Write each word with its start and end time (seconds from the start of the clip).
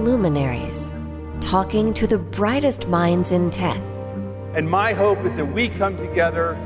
Luminaries, 0.00 0.94
talking 1.40 1.92
to 1.92 2.06
the 2.06 2.16
brightest 2.16 2.88
minds 2.88 3.32
in 3.32 3.50
tech. 3.50 3.76
And 4.54 4.68
my 4.68 4.94
hope 4.94 5.18
is 5.26 5.36
that 5.36 5.44
we 5.44 5.68
come 5.68 5.98
together 5.98 6.56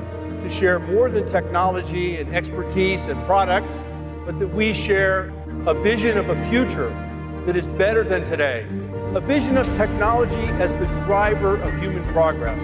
to 0.42 0.48
share 0.48 0.78
more 0.78 1.10
than 1.10 1.26
technology 1.26 2.16
and 2.18 2.32
expertise 2.32 3.08
and 3.08 3.20
products, 3.24 3.82
but 4.24 4.38
that 4.38 4.46
we 4.46 4.72
share 4.72 5.32
a 5.66 5.74
vision 5.74 6.16
of 6.16 6.28
a 6.28 6.48
future 6.48 6.90
that 7.44 7.56
is 7.56 7.66
better 7.66 8.04
than 8.04 8.24
today, 8.24 8.66
a 9.14 9.20
vision 9.20 9.58
of 9.58 9.66
technology 9.74 10.46
as 10.62 10.76
the 10.76 10.86
driver 11.04 11.56
of 11.60 11.76
human 11.80 12.04
progress. 12.12 12.62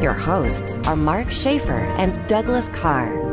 Your 0.00 0.12
hosts 0.12 0.78
are 0.86 0.96
Mark 0.96 1.32
Schaefer 1.32 1.80
and 1.98 2.24
Douglas 2.28 2.68
Carr. 2.68 3.24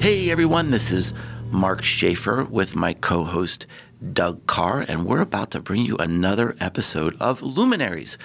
Hey 0.00 0.30
everyone, 0.30 0.70
this 0.70 0.92
is 0.92 1.12
Mark 1.50 1.82
Schaefer 1.82 2.44
with 2.44 2.76
my 2.76 2.92
co 2.94 3.24
host 3.24 3.66
Doug 4.12 4.46
Carr, 4.46 4.80
and 4.80 5.04
we're 5.04 5.20
about 5.20 5.50
to 5.52 5.60
bring 5.60 5.82
you 5.82 5.96
another 5.96 6.56
episode 6.60 7.16
of 7.20 7.42
Luminaries, 7.42 8.16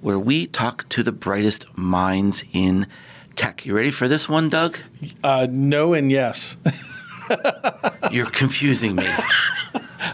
where 0.00 0.18
we 0.18 0.46
talk 0.46 0.88
to 0.90 1.02
the 1.02 1.12
brightest 1.12 1.66
minds 1.76 2.44
in 2.52 2.86
tech. 3.34 3.64
You 3.64 3.74
ready 3.74 3.90
for 3.90 4.08
this 4.08 4.28
one, 4.28 4.48
Doug? 4.48 4.78
Uh, 5.24 5.46
no 5.50 5.94
and 5.94 6.10
yes. 6.10 6.56
You're 8.10 8.26
confusing 8.26 8.96
me. 8.96 9.08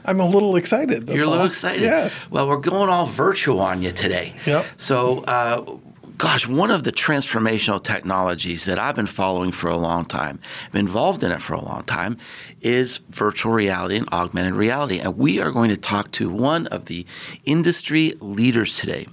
I'm 0.05 0.21
a 0.21 0.29
little 0.29 0.57
excited. 0.57 1.09
You're 1.09 1.25
a 1.25 1.27
little 1.27 1.41
all. 1.41 1.47
excited. 1.47 1.83
Yes. 1.83 2.31
Well, 2.31 2.49
we're 2.49 2.59
going 2.59 2.89
all 2.91 3.07
virtual 3.07 3.61
on 3.61 3.83
you 3.83 3.91
today. 3.91 4.35
Yep. 4.47 4.67
So, 4.77 5.25
uh, 5.25 5.79
gosh, 6.19 6.49
one 6.49 6.73
of 6.73 6.83
the 6.83 6.91
transformational 6.91 7.83
technologies 7.83 8.65
that 8.65 8.77
I've 8.77 8.97
been 8.97 9.07
following 9.07 9.53
for 9.53 9.71
a 9.71 9.77
long 9.77 10.05
time, 10.05 10.41
been 10.73 10.87
involved 10.87 11.23
in 11.23 11.31
it 11.31 11.41
for 11.41 11.55
a 11.55 11.63
long 11.63 11.85
time, 11.85 12.19
is 12.61 12.99
virtual 13.09 13.53
reality 13.53 13.97
and 13.97 14.09
augmented 14.09 14.55
reality. 14.55 14.99
And 14.99 15.17
we 15.17 15.41
are 15.41 15.53
going 15.53 15.71
to 15.71 15.77
talk 15.77 16.11
to 16.13 16.29
one 16.29 16.67
of 16.67 16.87
the 16.87 17.07
industry 17.45 18.15
leaders 18.21 18.77
today. 18.77 19.07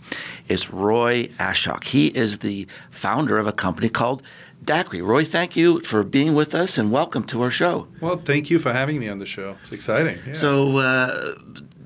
It's 0.47 0.71
Roy 0.71 1.27
Ashok. 1.37 1.83
He 1.85 2.07
is 2.07 2.39
the 2.39 2.67
founder 2.89 3.37
of 3.37 3.45
a 3.45 3.53
company 3.53 3.87
called 3.87 4.23
Daqri. 4.63 5.05
Roy, 5.05 5.23
thank 5.23 5.55
you 5.55 5.81
for 5.81 6.03
being 6.03 6.33
with 6.33 6.55
us 6.55 6.79
and 6.79 6.91
welcome 6.91 7.23
to 7.25 7.43
our 7.43 7.51
show. 7.51 7.87
Well, 8.01 8.17
thank 8.17 8.49
you 8.49 8.57
for 8.57 8.73
having 8.73 8.99
me 8.99 9.09
on 9.09 9.19
the 9.19 9.27
show. 9.27 9.57
It's 9.61 9.71
exciting. 9.71 10.17
Yeah. 10.25 10.33
So, 10.33 10.77
uh, 10.77 11.35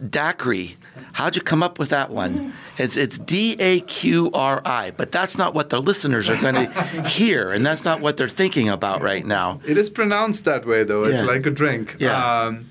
Daqri, 0.03 0.75
how'd 1.14 1.36
you 1.36 1.42
come 1.42 1.61
up 1.61 1.78
with 1.80 1.89
that 1.89 2.09
one? 2.09 2.53
It's 2.78 2.95
it's 2.95 3.19
D 3.19 3.55
A 3.59 3.81
Q 3.81 4.31
R 4.33 4.61
I, 4.66 4.92
but 4.92 5.11
that's 5.11 5.38
not 5.38 5.53
what 5.53 5.69
the 5.69 5.81
listeners 5.81 6.30
are 6.30 6.38
going 6.38 6.55
to 6.72 7.03
hear, 7.03 7.52
and 7.52 7.66
that's 7.66 7.83
not 7.83 8.00
what 8.00 8.16
they're 8.17 8.30
thinking 8.30 8.70
about 8.70 9.02
right 9.02 9.25
now. 9.25 9.59
it 9.66 9.77
is 9.77 9.89
pronounced 9.89 10.45
that 10.45 10.66
way, 10.66 10.83
though. 10.83 11.03
It's 11.03 11.20
Yeah. 11.20 11.25
like 11.27 11.45
a 11.45 11.52
drink. 11.52 11.97
Yeah. 12.00 12.42
Um, 12.44 12.67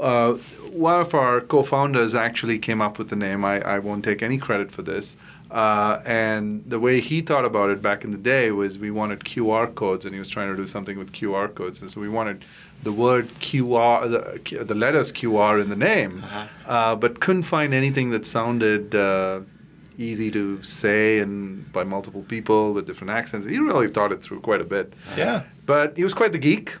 uh, 0.00 0.32
one 0.72 1.00
of 1.00 1.14
our 1.14 1.40
co-founders 1.40 2.14
actually 2.14 2.58
came 2.58 2.80
up 2.82 2.98
with 2.98 3.08
the 3.10 3.16
name. 3.16 3.44
I, 3.44 3.60
I 3.60 3.78
won't 3.78 4.04
take 4.04 4.22
any 4.22 4.38
credit 4.38 4.70
for 4.72 4.82
this. 4.82 5.16
Uh, 5.52 6.00
and 6.06 6.64
the 6.66 6.80
way 6.80 6.98
he 6.98 7.20
thought 7.20 7.44
about 7.44 7.68
it 7.68 7.82
back 7.82 8.04
in 8.04 8.10
the 8.10 8.16
day 8.16 8.50
was 8.50 8.78
we 8.78 8.90
wanted 8.90 9.20
QR 9.20 9.72
codes, 9.74 10.06
and 10.06 10.14
he 10.14 10.18
was 10.18 10.30
trying 10.30 10.48
to 10.48 10.56
do 10.56 10.66
something 10.66 10.98
with 10.98 11.12
QR 11.12 11.54
codes. 11.54 11.82
And 11.82 11.90
so 11.90 12.00
we 12.00 12.08
wanted 12.08 12.44
the 12.82 12.92
word 12.92 13.28
QR, 13.34 14.10
the, 14.10 14.64
the 14.64 14.74
letters 14.74 15.12
QR 15.12 15.60
in 15.60 15.68
the 15.68 15.76
name, 15.76 16.24
uh 16.66 16.96
but 16.96 17.20
couldn't 17.20 17.42
find 17.42 17.74
anything 17.74 18.10
that 18.10 18.24
sounded 18.24 18.94
uh, 18.94 19.40
easy 19.98 20.30
to 20.30 20.62
say 20.62 21.18
and 21.18 21.70
by 21.72 21.84
multiple 21.84 22.22
people 22.22 22.72
with 22.72 22.86
different 22.86 23.10
accents. 23.10 23.46
He 23.46 23.58
really 23.58 23.88
thought 23.88 24.10
it 24.10 24.22
through 24.22 24.40
quite 24.40 24.62
a 24.62 24.64
bit. 24.64 24.94
Yeah. 25.18 25.42
But 25.66 25.96
he 25.98 26.02
was 26.02 26.14
quite 26.14 26.32
the 26.32 26.38
geek. 26.38 26.76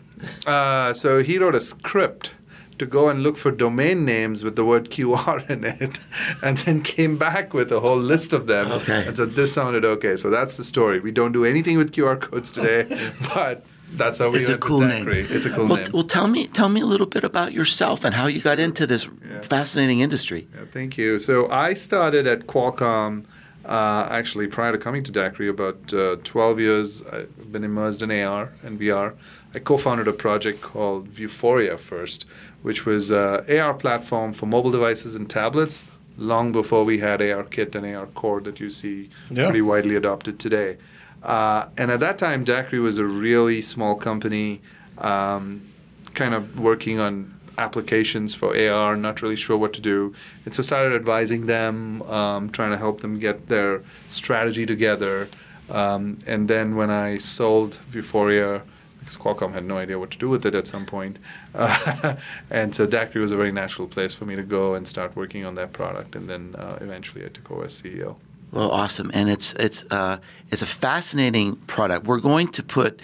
Uh, 0.46 0.94
so 0.94 1.22
he 1.22 1.38
wrote 1.38 1.54
a 1.54 1.60
script 1.60 2.34
to 2.78 2.86
go 2.86 3.08
and 3.08 3.22
look 3.22 3.36
for 3.36 3.50
domain 3.50 4.04
names 4.04 4.42
with 4.42 4.56
the 4.56 4.64
word 4.64 4.90
QR 4.90 5.48
in 5.54 5.64
it, 5.64 5.98
and 6.42 6.58
then 6.58 6.82
came 6.82 7.16
back 7.16 7.52
with 7.54 7.70
a 7.72 7.80
whole 7.80 7.98
list 7.98 8.32
of 8.32 8.46
them 8.46 8.72
Okay. 8.72 9.04
and 9.06 9.16
said, 9.16 9.32
This 9.32 9.52
sounded 9.52 9.84
okay. 9.84 10.16
So 10.16 10.30
that's 10.30 10.56
the 10.56 10.64
story. 10.64 10.98
We 11.00 11.10
don't 11.12 11.32
do 11.32 11.44
anything 11.44 11.76
with 11.78 11.92
QR 11.92 12.20
codes 12.20 12.50
today, 12.50 13.10
but 13.34 13.64
that's 13.94 14.18
how 14.18 14.30
we 14.30 14.38
It's 14.38 14.48
a 14.48 14.56
cool 14.58 14.80
name. 14.80 15.06
It's 15.08 15.44
a 15.46 15.50
cool 15.50 15.66
well, 15.66 15.76
name. 15.76 15.86
well, 15.92 16.04
tell 16.04 16.26
me 16.28 16.46
tell 16.46 16.68
me 16.70 16.80
a 16.80 16.86
little 16.86 17.06
bit 17.06 17.24
about 17.24 17.52
yourself 17.52 18.04
and 18.04 18.14
how 18.14 18.26
you 18.26 18.40
got 18.40 18.58
into 18.58 18.86
this 18.86 19.06
fascinating 19.42 20.00
industry. 20.00 20.48
Yeah, 20.54 20.64
thank 20.72 20.96
you. 20.96 21.18
So 21.18 21.48
I 21.50 21.74
started 21.74 22.26
at 22.26 22.46
Qualcomm 22.46 23.24
uh, 23.66 24.08
actually 24.10 24.46
prior 24.48 24.72
to 24.72 24.78
coming 24.78 25.04
to 25.04 25.12
Daqri 25.12 25.48
about 25.48 25.92
uh, 25.92 26.16
12 26.24 26.58
years. 26.60 27.02
I've 27.12 27.52
been 27.52 27.64
immersed 27.64 28.02
in 28.02 28.10
AR 28.10 28.52
and 28.62 28.80
VR. 28.80 29.14
I 29.54 29.58
co-founded 29.58 30.08
a 30.08 30.12
project 30.14 30.62
called 30.62 31.08
Vuforia 31.10 31.78
first, 31.78 32.24
which 32.62 32.86
was 32.86 33.10
an 33.10 33.44
AR 33.58 33.74
platform 33.74 34.32
for 34.32 34.46
mobile 34.46 34.70
devices 34.70 35.14
and 35.14 35.28
tablets 35.28 35.84
long 36.16 36.52
before 36.52 36.84
we 36.84 36.98
had 36.98 37.20
ARKit 37.20 37.74
and 37.74 37.84
ARCore 37.86 38.42
that 38.44 38.60
you 38.60 38.70
see 38.70 39.10
Yeah. 39.30 39.44
pretty 39.46 39.62
widely 39.62 39.96
adopted 39.96 40.38
today. 40.38 40.76
Uh, 41.22 41.66
and 41.78 41.90
at 41.90 42.00
that 42.00 42.18
time, 42.18 42.44
Daqri 42.44 42.80
was 42.82 42.98
a 42.98 43.04
really 43.04 43.62
small 43.62 43.94
company, 43.94 44.60
um, 44.98 45.62
kind 46.14 46.34
of 46.34 46.58
working 46.60 46.98
on 47.00 47.32
applications 47.58 48.34
for 48.34 48.56
AR, 48.56 48.96
not 48.96 49.22
really 49.22 49.36
sure 49.36 49.56
what 49.56 49.72
to 49.74 49.80
do. 49.80 50.14
And 50.44 50.54
so 50.54 50.62
started 50.62 50.94
advising 50.94 51.46
them, 51.46 52.02
um, 52.02 52.50
trying 52.50 52.70
to 52.70 52.76
help 52.78 53.00
them 53.02 53.18
get 53.18 53.48
their 53.48 53.82
strategy 54.08 54.66
together. 54.66 55.28
Um, 55.70 56.18
and 56.26 56.48
then 56.48 56.76
when 56.76 56.90
I 56.90 57.18
sold 57.18 57.78
Vuforia, 57.90 58.62
because 59.02 59.16
Qualcomm 59.16 59.52
had 59.52 59.64
no 59.64 59.78
idea 59.78 59.98
what 59.98 60.10
to 60.12 60.18
do 60.18 60.28
with 60.28 60.46
it 60.46 60.54
at 60.54 60.66
some 60.66 60.86
point, 60.86 61.18
uh, 61.54 62.16
and 62.50 62.74
so 62.74 62.86
Daqri 62.86 63.16
was 63.16 63.32
a 63.32 63.36
very 63.36 63.52
natural 63.52 63.88
place 63.88 64.14
for 64.14 64.24
me 64.24 64.36
to 64.36 64.42
go 64.42 64.74
and 64.74 64.86
start 64.86 65.16
working 65.16 65.44
on 65.44 65.54
that 65.56 65.72
product. 65.72 66.16
And 66.16 66.28
then 66.28 66.54
uh, 66.56 66.78
eventually 66.80 67.24
I 67.24 67.28
took 67.28 67.50
over 67.50 67.64
as 67.64 67.80
CEO. 67.80 68.16
Well, 68.52 68.70
awesome, 68.70 69.10
and 69.14 69.30
it's 69.30 69.54
it's 69.54 69.84
uh, 69.90 70.18
it's 70.50 70.62
a 70.62 70.66
fascinating 70.66 71.56
product. 71.56 72.06
We're 72.06 72.20
going 72.20 72.48
to 72.48 72.62
put 72.62 73.00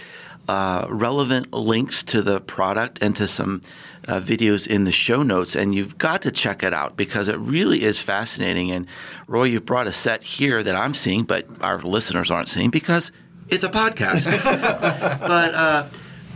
uh, 0.47 0.87
relevant 0.91 1.53
links 1.53 2.03
to 2.03 2.23
the 2.23 2.41
product 2.41 2.99
and 3.03 3.15
to 3.17 3.29
some 3.29 3.63
uh, 4.09 4.21
videos 4.21 4.67
in 4.67 4.85
the 4.85 4.93
show 4.93 5.23
notes, 5.23 5.55
and 5.55 5.75
you've 5.75 5.99
got 5.99 6.23
to 6.23 6.31
check 6.31 6.63
it 6.63 6.73
out 6.73 6.97
because 6.97 7.29
it 7.29 7.39
really 7.39 7.83
is 7.83 7.99
fascinating. 7.99 8.71
And 8.71 8.87
Roy, 9.27 9.45
you've 9.45 9.67
brought 9.67 9.87
a 9.87 9.93
set 9.93 10.23
here 10.23 10.63
that 10.63 10.75
I'm 10.75 10.95
seeing, 10.95 11.25
but 11.25 11.47
our 11.61 11.81
listeners 11.81 12.31
aren't 12.31 12.49
seeing 12.49 12.71
because 12.71 13.13
it's 13.49 13.65
a 13.65 13.69
podcast. 13.69 14.25
but. 15.21 15.55
Uh, 15.55 15.87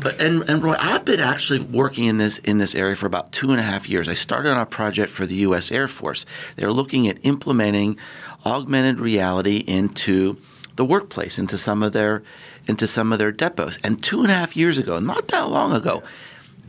but 0.01 0.21
and, 0.21 0.43
and 0.49 0.63
Roy, 0.65 0.75
I've 0.81 1.05
been 1.05 1.21
actually 1.21 1.61
working 1.61 2.07
in 2.07 2.19
this 2.19 2.39
in 2.39 2.59
this 2.59 2.75
area 2.75 2.97
for 2.97 3.07
about 3.07 3.31
two 3.31 3.51
and 3.53 3.61
a 3.61 3.63
half 3.63 3.89
years. 3.89 4.09
I 4.09 4.15
started 4.15 4.51
on 4.51 4.59
a 4.59 4.67
project 4.67 5.13
for 5.13 5.27
the 5.27 5.35
U.S. 5.37 5.71
Air 5.71 5.87
Force. 5.87 6.27
They're 6.57 6.73
looking 6.73 7.07
at 7.07 7.25
implementing 7.25 7.97
augmented 8.45 8.99
reality 8.99 9.59
into 9.59 10.39
the 10.75 10.85
workplace, 10.85 11.39
into 11.39 11.57
some 11.57 11.83
of 11.83 11.93
their 11.93 12.23
into 12.67 12.87
some 12.87 13.13
of 13.13 13.19
their 13.19 13.33
depots. 13.33 13.79
And 13.85 14.03
two 14.03 14.23
and 14.23 14.31
a 14.31 14.35
half 14.35 14.57
years 14.57 14.79
ago, 14.79 14.99
not 14.99 15.29
that 15.29 15.49
long 15.49 15.73
ago, 15.73 16.03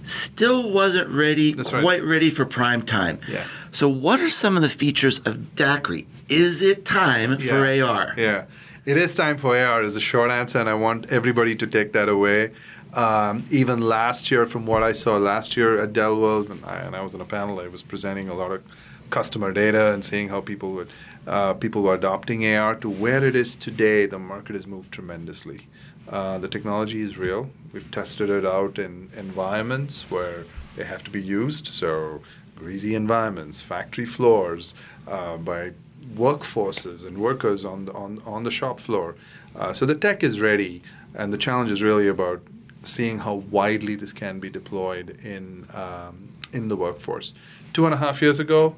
still 0.03 0.69
wasn't 0.69 1.09
ready, 1.09 1.53
right. 1.53 1.81
quite 1.81 2.03
ready 2.03 2.29
for 2.29 2.45
prime 2.45 2.81
time. 2.81 3.19
Yeah. 3.29 3.45
So, 3.71 3.87
what 3.87 4.19
are 4.19 4.29
some 4.29 4.55
of 4.55 4.61
the 4.61 4.69
features 4.69 5.19
of 5.19 5.55
Daqri? 5.55 6.05
Is 6.29 6.61
it 6.61 6.85
time 6.85 7.37
for 7.37 7.65
AR? 7.65 8.13
Yeah, 8.17 8.45
it 8.85 8.97
is 8.97 9.15
time 9.15 9.37
for 9.37 9.57
AR 9.57 9.81
is 9.83 9.93
the 9.93 10.01
short 10.01 10.29
answer, 10.29 10.59
and 10.59 10.69
I 10.69 10.73
want 10.73 11.11
everybody 11.11 11.55
to 11.55 11.67
take 11.67 11.93
that 11.93 12.09
away. 12.09 12.51
Um, 12.93 13.43
even 13.49 13.81
last 13.81 14.29
year, 14.29 14.45
from 14.45 14.65
what 14.65 14.83
I 14.83 14.91
saw 14.91 15.17
last 15.17 15.55
year 15.55 15.81
at 15.81 15.93
Dell 15.93 16.19
World, 16.19 16.49
and 16.49 16.63
I, 16.65 16.79
and 16.79 16.95
I 16.95 17.01
was 17.01 17.15
on 17.15 17.21
a 17.21 17.25
panel, 17.25 17.59
I 17.59 17.67
was 17.67 17.81
presenting 17.81 18.27
a 18.27 18.33
lot 18.33 18.51
of 18.51 18.63
customer 19.09 19.51
data 19.51 19.93
and 19.93 20.03
seeing 20.03 20.29
how 20.29 20.41
people 20.41 20.71
would 20.71 20.89
uh, 21.27 21.53
people 21.53 21.83
were 21.83 21.93
adopting 21.93 22.45
AR 22.45 22.75
to 22.75 22.89
where 22.89 23.23
it 23.23 23.35
is 23.35 23.55
today. 23.55 24.05
The 24.05 24.19
market 24.19 24.55
has 24.55 24.67
moved 24.67 24.91
tremendously. 24.91 25.67
Uh, 26.09 26.37
the 26.37 26.49
technology 26.49 27.01
is 27.01 27.17
real. 27.17 27.49
We've 27.71 27.89
tested 27.89 28.29
it 28.29 28.45
out 28.45 28.77
in 28.77 29.09
environments 29.15 30.11
where 30.11 30.45
they 30.75 30.83
have 30.83 31.03
to 31.05 31.11
be 31.11 31.21
used. 31.21 31.67
So 31.67 32.21
greasy 32.55 32.95
environments, 32.95 33.61
factory 33.61 34.05
floors, 34.05 34.73
uh, 35.07 35.37
by 35.37 35.71
workforces 36.15 37.05
and 37.05 37.17
workers 37.17 37.65
on 37.65 37.85
the, 37.85 37.93
on, 37.93 38.21
on 38.25 38.43
the 38.43 38.51
shop 38.51 38.79
floor. 38.79 39.15
Uh, 39.55 39.73
so 39.73 39.85
the 39.85 39.95
tech 39.95 40.23
is 40.23 40.39
ready, 40.41 40.81
and 41.13 41.31
the 41.31 41.37
challenge 41.37 41.71
is 41.71 41.81
really 41.81 42.07
about 42.07 42.41
seeing 42.83 43.19
how 43.19 43.35
widely 43.35 43.95
this 43.95 44.11
can 44.13 44.39
be 44.39 44.49
deployed 44.49 45.17
in 45.23 45.65
um, 45.73 46.29
in 46.51 46.67
the 46.69 46.75
workforce. 46.75 47.33
Two 47.73 47.85
and 47.85 47.93
a 47.93 47.97
half 47.97 48.21
years 48.21 48.39
ago, 48.39 48.75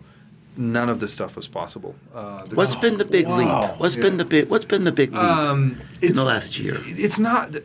none 0.56 0.88
of 0.90 1.00
this 1.00 1.12
stuff 1.14 1.36
was 1.36 1.48
possible. 1.48 1.96
Uh, 2.14 2.46
the- 2.46 2.56
What's 2.56 2.76
been 2.76 2.98
the 2.98 3.06
big 3.06 3.28
Wow. 3.28 3.38
leap? 3.38 3.80
What's 3.80 3.96
been 3.96 4.18
the 4.18 4.26
big 4.26 4.50
What's 4.50 4.66
been 4.66 4.84
the 4.86 4.92
big 4.92 5.12
leap 5.12 5.22
um, 5.22 5.78
in 6.02 6.14
the 6.14 6.24
last 6.24 6.60
year? 6.60 6.78
It's 6.86 7.20
not. 7.20 7.56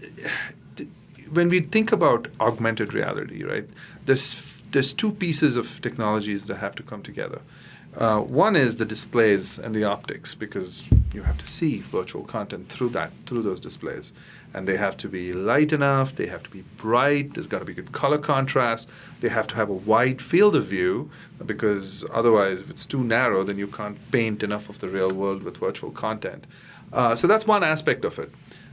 When 1.32 1.48
we 1.48 1.60
think 1.60 1.92
about 1.92 2.26
augmented 2.40 2.92
reality, 2.94 3.44
right? 3.44 3.68
There's 4.06 4.36
there's 4.72 4.92
two 4.92 5.12
pieces 5.12 5.56
of 5.56 5.80
technologies 5.82 6.46
that 6.46 6.56
have 6.56 6.74
to 6.76 6.82
come 6.82 7.02
together. 7.02 7.40
Uh, 7.96 8.20
one 8.20 8.54
is 8.54 8.76
the 8.76 8.84
displays 8.84 9.58
and 9.58 9.74
the 9.74 9.82
optics 9.82 10.34
because 10.34 10.84
you 11.12 11.22
have 11.22 11.36
to 11.38 11.46
see 11.46 11.80
virtual 11.80 12.22
content 12.22 12.68
through 12.68 12.88
that 12.88 13.10
through 13.26 13.42
those 13.42 13.58
displays, 13.58 14.12
and 14.54 14.68
they 14.68 14.76
have 14.76 14.96
to 14.96 15.08
be 15.08 15.32
light 15.32 15.72
enough, 15.72 16.14
they 16.14 16.26
have 16.26 16.42
to 16.42 16.50
be 16.50 16.62
bright, 16.76 17.34
there's 17.34 17.48
got 17.48 17.58
to 17.58 17.64
be 17.64 17.74
good 17.74 17.90
color 17.90 18.18
contrast, 18.18 18.88
they 19.20 19.28
have 19.28 19.48
to 19.48 19.56
have 19.56 19.68
a 19.68 19.74
wide 19.74 20.22
field 20.22 20.54
of 20.54 20.66
view 20.66 21.10
because 21.44 22.04
otherwise, 22.12 22.60
if 22.60 22.70
it's 22.70 22.86
too 22.86 23.02
narrow, 23.02 23.42
then 23.42 23.58
you 23.58 23.66
can't 23.66 23.98
paint 24.12 24.44
enough 24.44 24.68
of 24.68 24.78
the 24.78 24.88
real 24.88 25.12
world 25.12 25.42
with 25.42 25.56
virtual 25.56 25.90
content. 25.90 26.46
Uh, 26.92 27.16
so 27.16 27.26
that's 27.26 27.46
one 27.46 27.64
aspect 27.64 28.04
of 28.04 28.18
it. 28.20 28.30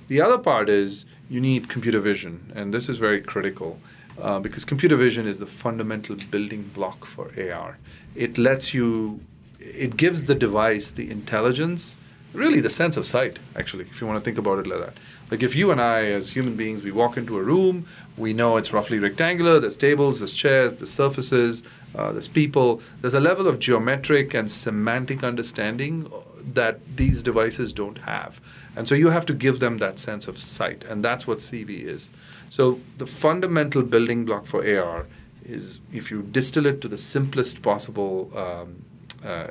The 0.09 0.21
other 0.21 0.37
part 0.37 0.69
is 0.69 1.05
you 1.27 1.41
need 1.41 1.69
computer 1.69 1.99
vision, 1.99 2.51
and 2.55 2.71
this 2.71 2.87
is 2.87 2.97
very 2.97 3.21
critical. 3.21 3.79
Uh, 4.19 4.39
because 4.39 4.65
computer 4.65 4.95
vision 4.95 5.27
is 5.27 5.37
the 5.37 5.45
fundamental 5.45 6.15
building 6.31 6.63
block 6.73 7.05
for 7.05 7.31
AR. 7.39 7.77
It 8.15 8.37
lets 8.37 8.73
you, 8.73 9.19
it 9.59 9.95
gives 9.95 10.25
the 10.25 10.33
device 10.33 10.89
the 10.89 11.11
intelligence, 11.11 11.97
really 12.33 12.59
the 12.59 12.71
sense 12.71 12.97
of 12.97 13.05
sight, 13.05 13.39
actually, 13.55 13.85
if 13.91 14.01
you 14.01 14.07
want 14.07 14.17
to 14.17 14.25
think 14.25 14.39
about 14.39 14.57
it 14.57 14.65
like 14.65 14.79
that. 14.79 14.93
Like 15.29 15.43
if 15.43 15.55
you 15.55 15.69
and 15.71 15.79
I, 15.79 16.05
as 16.05 16.31
human 16.31 16.55
beings, 16.55 16.81
we 16.81 16.91
walk 16.91 17.15
into 17.15 17.37
a 17.37 17.43
room, 17.43 17.85
we 18.15 18.33
know 18.33 18.57
it's 18.57 18.73
roughly 18.73 18.97
rectangular, 18.97 19.59
there's 19.59 19.77
tables, 19.77 20.19
there's 20.19 20.33
chairs, 20.33 20.75
there's 20.75 20.91
surfaces, 20.91 21.61
uh, 21.95 22.11
there's 22.11 22.27
people, 22.27 22.81
there's 23.01 23.13
a 23.13 23.19
level 23.19 23.47
of 23.47 23.59
geometric 23.59 24.33
and 24.33 24.51
semantic 24.51 25.23
understanding 25.23 26.11
that 26.53 26.79
these 26.95 27.23
devices 27.23 27.73
don't 27.73 27.99
have. 27.99 28.39
And 28.75 28.87
so 28.87 28.95
you 28.95 29.09
have 29.09 29.25
to 29.27 29.33
give 29.33 29.59
them 29.59 29.77
that 29.79 29.99
sense 29.99 30.27
of 30.27 30.39
sight, 30.39 30.83
and 30.85 31.03
that's 31.03 31.27
what 31.27 31.39
CV 31.39 31.83
is. 31.83 32.11
So 32.49 32.79
the 32.97 33.05
fundamental 33.05 33.83
building 33.83 34.25
block 34.25 34.45
for 34.45 34.59
AR 34.59 35.07
is 35.43 35.79
if 35.91 36.11
you 36.11 36.21
distill 36.21 36.65
it 36.65 36.81
to 36.81 36.87
the 36.87 36.97
simplest 36.97 37.61
possible 37.61 38.31
um, 38.37 38.83
uh, 39.25 39.47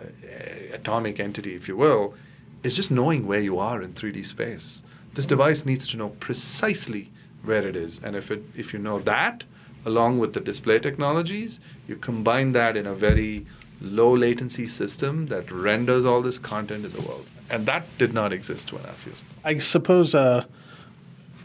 atomic 0.73 1.19
entity, 1.19 1.55
if 1.55 1.69
you 1.69 1.77
will, 1.77 2.15
is 2.63 2.77
just 2.77 2.91
knowing 2.91 3.27
where 3.27 3.41
you 3.41 3.59
are 3.59 3.83
in 3.83 3.93
3D 3.93 4.27
space. 4.27 4.83
This 5.15 5.27
device 5.27 5.65
needs 5.65 5.87
to 5.89 5.97
know 5.97 6.11
precisely 6.11 7.11
where 7.43 7.67
it 7.67 7.77
is, 7.77 8.01
and 8.03 8.17
if 8.17 8.31
it 8.31 8.43
if 8.57 8.73
you 8.73 8.79
know 8.79 8.99
that, 9.01 9.45
along 9.85 10.19
with 10.19 10.35
the 10.35 10.41
display 10.41 10.79
technologies, 10.79 11.61
you 11.89 11.97
combine 11.97 12.53
that 12.53 12.77
in 12.77 12.87
a 12.87 12.95
very 12.95 13.47
low 13.81 14.15
latency 14.17 14.67
system 14.67 15.27
that 15.27 15.51
renders 15.51 16.05
all 16.05 16.23
this 16.23 16.39
content 16.39 16.85
in 16.85 16.93
the 16.93 17.01
world. 17.01 17.27
And 17.51 17.67
that 17.67 17.87
did 17.99 18.13
not 18.13 18.33
exist 18.33 18.69
two 18.69 18.77
and 18.77 18.85
a 18.85 18.89
half 18.89 19.07
years 19.07 19.21
ago. 19.21 19.29
I 19.45 19.59
suppose 19.59 20.15
uh, 20.15 20.45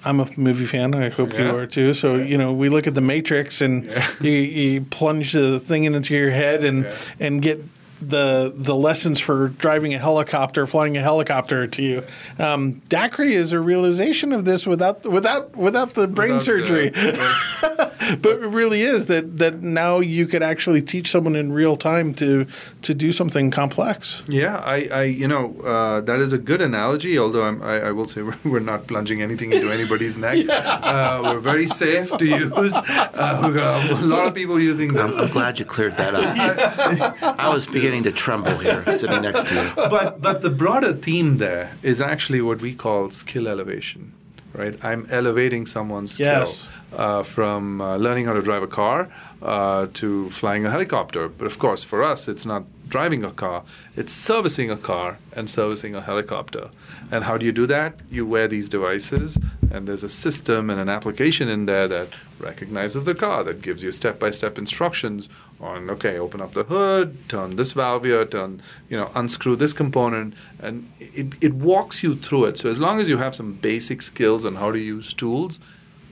I'm 0.03 0.19
a 0.19 0.27
movie 0.37 0.65
fan. 0.65 0.95
I 0.95 1.09
hope 1.09 1.33
Yeah. 1.33 1.51
you 1.51 1.55
are 1.57 1.67
too. 1.67 1.93
So 1.93 2.15
you 2.15 2.37
know, 2.37 2.53
we 2.53 2.69
look 2.69 2.87
at 2.87 2.95
the 2.95 3.01
Matrix, 3.01 3.61
and 3.61 3.85
Yeah. 3.85 4.07
you, 4.21 4.31
you 4.31 4.81
plunge 4.81 5.33
the 5.33 5.59
thing 5.59 5.83
into 5.83 6.15
your 6.15 6.31
head, 6.31 6.63
and 6.63 6.85
Yeah. 6.85 6.95
and 7.19 7.41
get 7.41 7.63
the 8.01 8.51
the 8.55 8.73
lessons 8.75 9.19
for 9.19 9.49
driving 9.49 9.93
a 9.93 9.99
helicopter, 9.99 10.65
flying 10.65 10.97
a 10.97 11.01
helicopter 11.03 11.67
to 11.67 11.81
you. 11.83 12.03
Um, 12.39 12.81
Daqri 12.89 13.33
is 13.33 13.53
a 13.53 13.59
realization 13.59 14.31
of 14.31 14.43
this 14.43 14.65
without 14.65 15.05
without 15.05 15.55
without 15.55 15.91
the 15.93 16.07
brain 16.07 16.29
Without, 16.37 16.43
surgery. 16.43 16.91
but 18.21 18.41
it 18.41 18.47
really 18.47 18.81
is 18.81 19.05
that 19.07 19.37
that 19.37 19.61
now 19.61 19.99
you 19.99 20.27
could 20.27 20.43
actually 20.43 20.81
teach 20.81 21.11
someone 21.11 21.35
in 21.35 21.51
real 21.51 21.75
time 21.75 22.13
to 22.15 22.45
to 22.81 22.93
do 22.93 23.11
something 23.11 23.51
complex. 23.51 24.23
Yeah, 24.27 24.57
I, 24.57 24.87
I 24.91 25.03
you 25.03 25.27
know, 25.27 25.55
uh, 25.61 26.01
that 26.01 26.19
is 26.19 26.33
a 26.33 26.37
good 26.37 26.61
analogy. 26.61 27.17
Although 27.17 27.43
I'm, 27.43 27.61
I, 27.61 27.89
I 27.89 27.91
will 27.91 28.07
say 28.07 28.21
we're, 28.27 28.37
we're 28.43 28.59
not 28.59 28.87
plunging 28.87 29.21
anything 29.21 29.51
into 29.53 29.71
anybody's 29.71 30.17
neck. 30.17 30.31
Uh, 30.81 31.21
we're 31.23 31.39
very 31.39 31.67
safe 31.67 32.17
to 32.17 32.25
use. 32.25 32.73
Uh, 32.73 33.41
we've 33.43 33.55
got 33.55 33.89
a 33.91 33.95
lot 34.05 34.27
of 34.27 34.33
people 34.33 34.59
using 34.59 34.89
I'm, 34.97 35.07
this. 35.07 35.17
I'm 35.17 35.29
glad 35.29 35.59
you 35.59 35.65
cleared 35.65 35.95
that 35.97 36.15
up. 36.15 37.39
I 37.39 37.53
was 37.53 37.65
beginning 37.65 38.03
to 38.03 38.11
tremble 38.11 38.57
here, 38.57 38.83
sitting 38.97 39.21
next 39.21 39.47
to 39.47 39.55
you. 39.55 39.71
but 39.75 40.21
but 40.21 40.41
the 40.41 40.49
broader 40.49 40.93
theme 40.93 41.37
there 41.37 41.75
is 41.83 42.01
actually 42.01 42.41
what 42.41 42.61
we 42.61 42.73
call 42.73 43.09
skill 43.11 43.47
elevation, 43.47 44.13
right? 44.53 44.77
I'm 44.83 45.05
elevating 45.09 45.65
someone's 45.65 46.13
skill 46.13 46.27
Yes. 46.27 46.67
Uh, 46.93 47.23
from 47.23 47.81
uh, 47.81 47.97
learning 47.97 48.25
how 48.25 48.33
to 48.33 48.41
drive 48.41 48.63
a 48.63 48.67
car 48.67 49.09
uh, 49.41 49.87
to 49.93 50.29
flying 50.29 50.65
a 50.65 50.69
helicopter. 50.69 51.27
But 51.27 51.45
of 51.45 51.59
course, 51.59 51.83
for 51.83 52.03
us, 52.03 52.27
it's 52.27 52.45
not 52.45 52.63
driving 52.89 53.23
a 53.23 53.31
car; 53.31 53.63
it's 53.95 54.13
servicing 54.13 54.69
a 54.69 54.77
car 54.77 55.17
and 55.33 55.49
servicing 55.49 55.95
a 55.95 56.01
helicopter. 56.01 56.69
And 57.11 57.23
how 57.23 57.37
do 57.37 57.45
you 57.45 57.51
do 57.51 57.65
that? 57.67 57.99
You 58.09 58.25
wear 58.25 58.47
these 58.47 58.69
devices, 58.69 59.37
and 59.71 59.87
there's 59.87 60.03
a 60.03 60.09
system 60.09 60.69
and 60.69 60.79
an 60.79 60.89
application 60.89 61.49
in 61.49 61.65
there 61.65 61.87
that 61.87 62.09
recognizes 62.39 63.03
the 63.03 63.15
car, 63.15 63.43
that 63.43 63.61
gives 63.61 63.83
you 63.83 63.91
step-by-step 63.91 64.57
instructions 64.57 65.29
on, 65.59 65.89
okay, 65.89 66.17
open 66.17 66.41
up 66.41 66.53
the 66.53 66.63
hood, 66.63 67.17
turn 67.29 67.55
this 67.55 67.73
valve 67.73 68.05
here, 68.05 68.25
turn, 68.25 68.61
you 68.89 68.97
know, 68.97 69.11
unscrew 69.13 69.55
this 69.55 69.73
component, 69.73 70.33
and 70.59 70.91
it, 70.99 71.33
it 71.41 71.53
walks 71.53 72.01
you 72.01 72.15
through 72.15 72.45
it. 72.45 72.57
So 72.57 72.69
as 72.69 72.79
long 72.79 72.99
as 72.99 73.07
you 73.07 73.17
have 73.17 73.35
some 73.35 73.53
basic 73.53 74.01
skills 74.01 74.45
on 74.45 74.55
how 74.55 74.71
to 74.71 74.79
use 74.79 75.13
tools, 75.13 75.59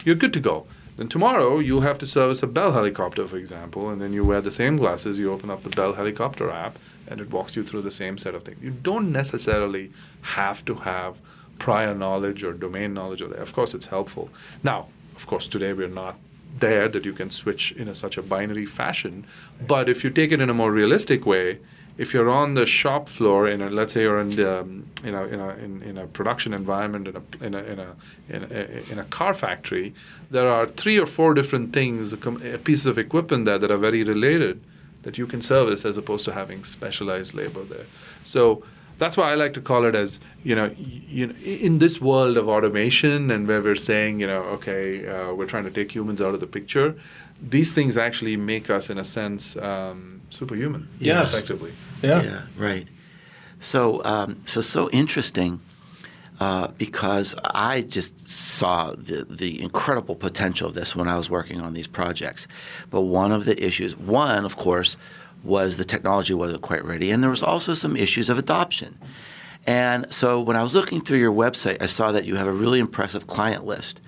you're 0.06 0.16
good 0.16 0.34
to 0.34 0.40
go. 0.40 0.66
Then 0.98 1.07
tomorrow 1.07 1.60
you 1.60 1.80
have 1.80 1.98
to 2.00 2.06
service 2.06 2.44
a 2.44 2.48
Bell 2.48 2.74
helicopter, 2.74 3.25
for 3.25 3.38
example, 3.38 3.90
and 3.90 4.01
then 4.01 4.12
you 4.12 4.25
wear 4.25 4.42
the 4.42 4.51
same 4.51 4.75
glasses, 4.75 5.18
you 5.18 5.31
open 5.31 5.50
up 5.50 5.63
the 5.63 5.69
Bell 5.69 5.94
helicopter 5.94 6.51
app, 6.51 6.78
and 7.07 7.22
it 7.22 7.31
walks 7.31 7.56
you 7.56 7.63
through 7.63 7.84
the 7.84 7.92
same 7.92 8.18
set 8.18 8.36
of 8.36 8.44
things. 8.44 8.62
You 8.62 8.72
don't 8.72 9.12
necessarily 9.12 9.92
have 10.22 10.66
to 10.66 10.75
have 10.75 11.22
prior 11.57 11.94
knowledge 11.94 12.44
or 12.44 12.54
domain 12.54 12.94
knowledge 12.94 13.22
of 13.22 13.30
that. 13.30 13.40
Of 13.40 13.54
course, 13.54 13.74
it's 13.74 13.86
helpful. 13.86 14.30
Now, 14.62 14.88
of 15.16 15.25
course, 15.25 15.48
today 15.48 15.74
we're 15.74 15.88
not 15.88 16.18
there 16.57 16.88
that 16.88 17.06
you 17.06 17.13
can 17.13 17.30
switch 17.30 17.72
in 17.74 17.88
a, 17.88 17.95
such 17.95 18.18
a 18.18 18.22
binary 18.22 18.66
fashion. 18.66 19.25
But 19.66 19.88
if 19.88 20.04
you 20.04 20.10
take 20.10 20.31
it 20.31 20.42
in 20.42 20.50
a 20.50 20.54
more 20.54 20.72
realistic 20.72 21.25
way, 21.25 21.60
if 22.00 22.13
you're 22.13 22.30
on 22.30 22.54
the 22.54 22.66
shop 22.66 23.10
floor 23.10 23.46
in 23.46 23.62
a, 23.62 23.69
let's 23.69 23.92
say 23.94 24.04
you're 24.04 24.22
in 24.22 24.30
the, 24.30 24.62
um, 24.62 24.86
in 25.04 25.13
a, 25.13 25.24
in 25.25 25.40
a, 25.42 25.50
in, 25.66 25.84
in 25.84 25.98
a 25.98 26.07
production 26.07 26.54
environment 26.54 27.10
in 27.10 27.16
a, 27.18 27.46
in 27.46 27.54
a, 27.54 27.63
in 27.74 27.80
a, 27.80 27.96
in 28.30 28.44
a, 28.44 28.92
in 28.92 29.00
a 29.00 29.04
car 29.04 29.34
factory, 29.34 29.94
there 30.31 30.50
are 30.50 30.66
three 30.66 30.98
or 30.98 31.06
four 31.06 31.34
different 31.34 31.74
things, 31.74 32.16
pieces 32.63 32.86
of 32.86 32.98
equipment 32.98 33.44
there 33.44 33.60
that 33.60 33.69
are 33.69 33.78
very 33.78 34.01
related 34.06 34.63
that 35.04 35.18
you 35.18 35.28
can 35.28 35.42
service 35.42 35.84
as 35.84 35.98
opposed 35.98 36.24
to 36.24 36.31
having 36.31 36.63
specialized 36.63 37.34
labor 37.34 37.63
there. 37.63 37.86
So 38.24 38.63
that's 38.98 39.18
why 39.18 39.31
I 39.34 39.36
like 39.36 39.54
to 39.56 39.62
call 39.62 39.84
it 39.84 39.94
as 39.94 40.22
you 40.42 40.56
know, 40.56 40.74
you 40.78 41.28
know, 41.28 41.36
in 41.44 41.80
this 41.80 42.00
world 42.00 42.38
of 42.38 42.48
automation 42.48 43.30
and 43.30 43.45
where 43.45 43.62
we're 43.62 43.75
saying 43.75 44.22
you 44.22 44.28
know, 44.28 44.44
okay, 44.56 45.06
uh, 45.06 45.34
we're 45.34 45.48
trying 45.48 45.66
to 45.66 45.72
take 45.72 45.94
humans 45.94 46.22
out 46.22 46.34
of 46.34 46.40
the 46.40 46.48
picture. 46.48 46.95
These 47.42 47.74
things 47.74 47.98
actually 47.98 48.36
make 48.36 48.69
us, 48.69 48.90
in 48.90 48.98
a 48.98 49.04
sense, 49.06 49.56
um, 49.57 50.22
superhuman. 50.30 50.90
Yes. 51.00 51.34
effectively. 51.34 51.72
Yeah. 52.01 52.24
Yeah, 52.24 52.42
right. 52.57 52.88
So, 53.60 54.04
um, 54.06 54.42
so 54.46 54.62
so 54.62 54.90
interesting 54.92 55.60
uh, 56.40 56.69
because 56.78 57.36
I 57.44 57.81
just 57.81 58.30
saw 58.30 58.94
the 58.94 59.25
the 59.30 59.62
incredible 59.62 60.16
potential 60.16 60.68
of 60.68 60.74
this 60.74 60.96
when 60.96 61.07
I 61.07 61.18
was 61.18 61.30
working 61.30 61.60
on 61.60 61.74
these 61.74 61.88
projects. 61.88 62.48
But 62.90 63.01
one 63.01 63.31
of 63.31 63.46
the 63.46 63.62
issues, 63.63 63.98
one 63.98 64.45
of 64.45 64.56
course, 64.56 64.95
was 65.44 65.78
the 65.78 65.83
technology 65.83 66.33
wasn't 66.33 66.62
quite 66.62 66.83
ready, 66.85 67.12
and 67.12 67.21
there 67.21 67.30
was 67.30 67.44
also 67.44 67.74
some 67.74 67.95
issues 67.95 68.30
of 68.30 68.38
adoption. 68.38 68.97
And 69.68 70.12
so, 70.12 70.40
when 70.40 70.56
I 70.56 70.64
was 70.64 70.74
looking 70.74 71.02
through 71.02 71.18
your 71.18 71.33
website, 71.33 71.81
I 71.81 71.85
saw 71.88 72.12
that 72.14 72.24
you 72.24 72.35
have 72.35 72.47
a 72.47 72.54
really 72.54 72.80
impressive 72.80 73.28
client 73.28 73.66
list. 73.66 74.00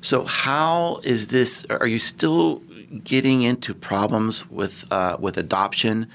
So, 0.00 0.24
how 0.24 1.00
is 1.02 1.28
this? 1.28 1.66
Are 1.70 1.88
you 1.88 1.98
still 1.98 2.62
getting 3.02 3.42
into 3.42 3.74
problems 3.74 4.48
with 4.48 4.84
uh, 4.92 5.16
with 5.18 5.36
adoption? 5.36 6.06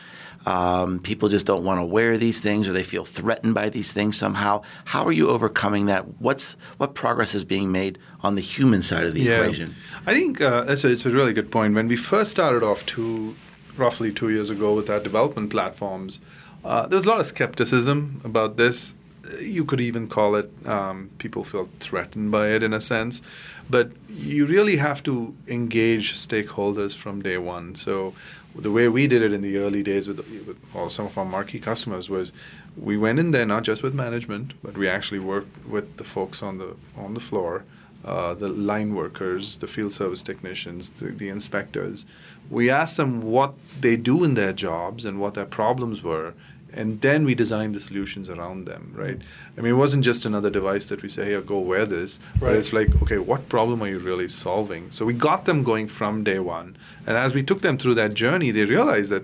Um, 0.46 1.00
people 1.00 1.29
just 1.29 1.46
don't 1.46 1.63
want 1.65 1.79
to 1.79 1.86
wear 1.86 2.17
these 2.17 2.39
things, 2.39 2.67
or 2.67 2.74
they 2.74 2.84
feel 2.84 3.05
threatened 3.05 3.53
by 3.53 3.69
these 3.69 3.91
things 3.91 4.17
somehow. 4.17 4.62
How 4.86 5.05
are 5.05 5.12
you 5.12 5.29
overcoming 5.29 5.88
that? 5.88 6.22
What's 6.22 6.55
what 6.77 6.93
progress 6.93 7.36
is 7.36 7.43
being 7.43 7.72
made 7.72 8.00
on 8.22 8.36
the 8.36 8.41
human 8.41 8.81
side 8.81 9.05
of 9.05 9.13
the 9.13 9.29
equation? 9.29 9.75
I 10.05 10.13
think 10.13 10.41
uh, 10.41 10.63
that's 10.63 10.84
a, 10.84 10.89
it's 10.89 11.05
a 11.05 11.10
really 11.10 11.34
good 11.34 11.51
point. 11.51 11.75
When 11.75 11.88
we 11.88 11.98
first 11.98 12.31
started 12.31 12.63
off 12.63 12.86
two, 12.86 13.36
roughly 13.75 14.13
two 14.13 14.29
years 14.29 14.50
ago 14.50 14.74
with 14.74 14.89
our 14.89 15.00
development 15.00 15.50
platforms, 15.50 16.19
uh, 16.63 16.88
there 16.88 16.98
was 16.98 17.05
a 17.05 17.10
lot 17.10 17.19
of 17.19 17.25
skepticism 17.25 18.22
about 18.24 18.58
this. 18.58 18.96
You 19.41 19.65
could 19.65 19.81
even 19.81 20.08
call 20.08 20.36
it 20.36 20.50
um, 20.65 21.10
people 21.17 21.43
feel 21.43 21.69
threatened 21.79 22.31
by 22.31 22.48
it 22.50 22.63
in 22.63 22.74
a 22.74 22.81
sense, 22.81 23.22
but 23.69 23.91
you 24.10 24.46
really 24.46 24.77
have 24.77 25.03
to 25.03 25.36
engage 25.48 26.15
stakeholders 26.15 26.96
from 26.96 27.22
day 27.22 27.38
one. 27.38 27.75
So 27.75 28.13
the 28.60 28.72
way 28.72 28.88
we 28.88 29.08
did 29.08 29.22
it 29.22 29.32
in 29.32 29.42
the 29.42 29.58
early 29.58 29.84
days 29.84 30.08
with, 30.08 30.18
with 30.20 30.58
all 30.75 30.89
some 30.89 31.06
of 31.06 31.18
our 31.18 31.25
marquee 31.25 31.60
customers 31.60 32.10
was 32.10 32.32
we 32.78 32.98
went 32.98 33.20
in 33.20 33.32
there 33.32 33.46
not 33.46 33.63
just 33.63 33.84
with 33.84 33.94
management, 33.94 34.54
but 34.63 34.78
we 34.78 34.88
actually 34.88 35.20
worked 35.20 35.66
with 35.66 35.98
the 35.98 36.04
folks 36.04 36.44
on 36.44 36.58
the 36.58 36.75
on 36.98 37.13
the 37.13 37.20
floor 37.20 37.63
uh, 38.04 38.34
the 38.34 38.48
line 38.48 38.96
workers, 38.96 39.58
the 39.58 39.68
field 39.68 39.94
service 39.94 40.22
technicians, 40.22 40.89
the, 40.92 41.08
the 41.08 41.30
inspectors. 41.30 42.06
We 42.50 42.70
asked 42.70 42.98
them 42.98 43.22
what 43.22 43.54
they 43.80 43.98
do 43.98 44.24
in 44.24 44.36
their 44.36 44.54
jobs 44.54 45.06
and 45.06 45.20
what 45.20 45.34
their 45.34 45.46
problems 45.46 46.01
were, 46.01 46.34
and 46.74 47.02
then 47.02 47.26
we 47.26 47.36
designed 47.36 47.74
the 47.76 47.80
solutions 47.80 48.30
around 48.30 48.66
them, 48.66 48.92
right? 48.96 49.20
I 49.58 49.62
mean, 49.62 49.74
it 49.74 49.78
wasn't 49.78 50.04
just 50.04 50.26
another 50.26 50.50
device 50.50 50.88
that 50.90 51.02
we 51.02 51.10
say, 51.10 51.26
hey, 51.26 51.42
go 51.42 51.60
wear 51.60 51.86
this, 51.86 52.20
but 52.40 52.48
Right. 52.48 52.56
it's 52.56 52.72
like, 52.74 52.90
okay, 53.04 53.18
what 53.18 53.50
problem 53.50 53.82
are 53.84 53.88
you 53.88 54.00
really 54.00 54.28
solving? 54.30 54.92
So 54.92 55.06
we 55.06 55.14
got 55.14 55.46
them 55.46 55.64
going 55.64 55.88
from 55.88 56.24
day 56.24 56.40
one. 56.40 56.78
And 57.08 57.18
as 57.18 57.34
we 57.34 57.44
took 57.44 57.62
them 57.62 57.78
through 57.78 57.96
that 57.96 58.14
journey, 58.14 58.52
they 58.52 58.66
realized 58.66 59.12
that 59.12 59.24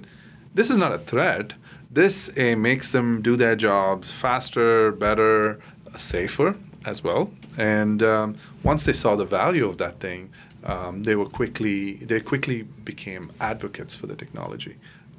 this 0.54 0.70
is 0.70 0.78
not 0.78 0.92
a 0.92 1.00
threat. 1.00 1.54
This 1.92 2.30
uh, 2.38 2.56
makes 2.58 2.92
them 2.92 3.22
do 3.22 3.36
their 3.36 3.56
jobs 3.56 4.12
faster, 4.12 4.92
better, 4.92 5.60
safer 5.98 6.56
as 6.86 7.04
well. 7.04 7.32
And 7.58 8.04
um, 8.04 8.38
once 8.64 8.84
they 8.86 8.94
saw 8.94 9.16
the 9.16 9.26
value 9.26 9.68
of 9.68 9.78
that 9.78 10.00
thing, 10.00 10.30
um, 10.66 11.04
they 11.04 11.16
were 11.16 11.28
quickly 11.28 11.94
they 11.98 12.20
quickly 12.20 12.64
became 12.64 13.30
advocates 13.40 13.96
for 13.96 14.08
the 14.08 14.16
technology. 14.16 14.76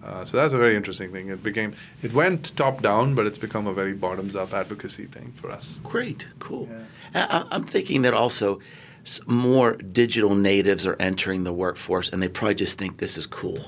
Uh, 0.07 0.25
so 0.25 0.37
that's 0.37 0.55
a 0.55 0.59
very 0.59 0.77
interesting 0.77 1.11
thing. 1.11 1.29
It 1.29 1.43
became 1.43 1.75
it 2.03 2.13
went 2.13 2.57
top 2.57 2.81
down, 2.81 3.15
but 3.15 3.27
it's 3.27 3.39
become 3.39 3.67
a 3.67 3.73
very 3.73 3.93
bottoms 3.93 4.37
up 4.37 4.55
advocacy 4.55 5.07
thing 5.07 5.33
for 5.33 5.51
us. 5.51 5.81
Great, 5.83 6.29
cool. 6.39 6.69
I, 7.15 7.45
I'm 7.51 7.65
thinking 7.65 8.03
that 8.03 8.15
also 8.15 8.61
more 9.27 9.75
digital 9.75 10.35
natives 10.35 10.87
are 10.87 10.97
entering 11.01 11.45
the 11.45 11.53
workforce, 11.53 12.09
and 12.09 12.23
they 12.23 12.29
probably 12.29 12.55
just 12.55 12.79
think 12.79 12.99
this 12.99 13.17
is 13.17 13.27
cool. 13.27 13.59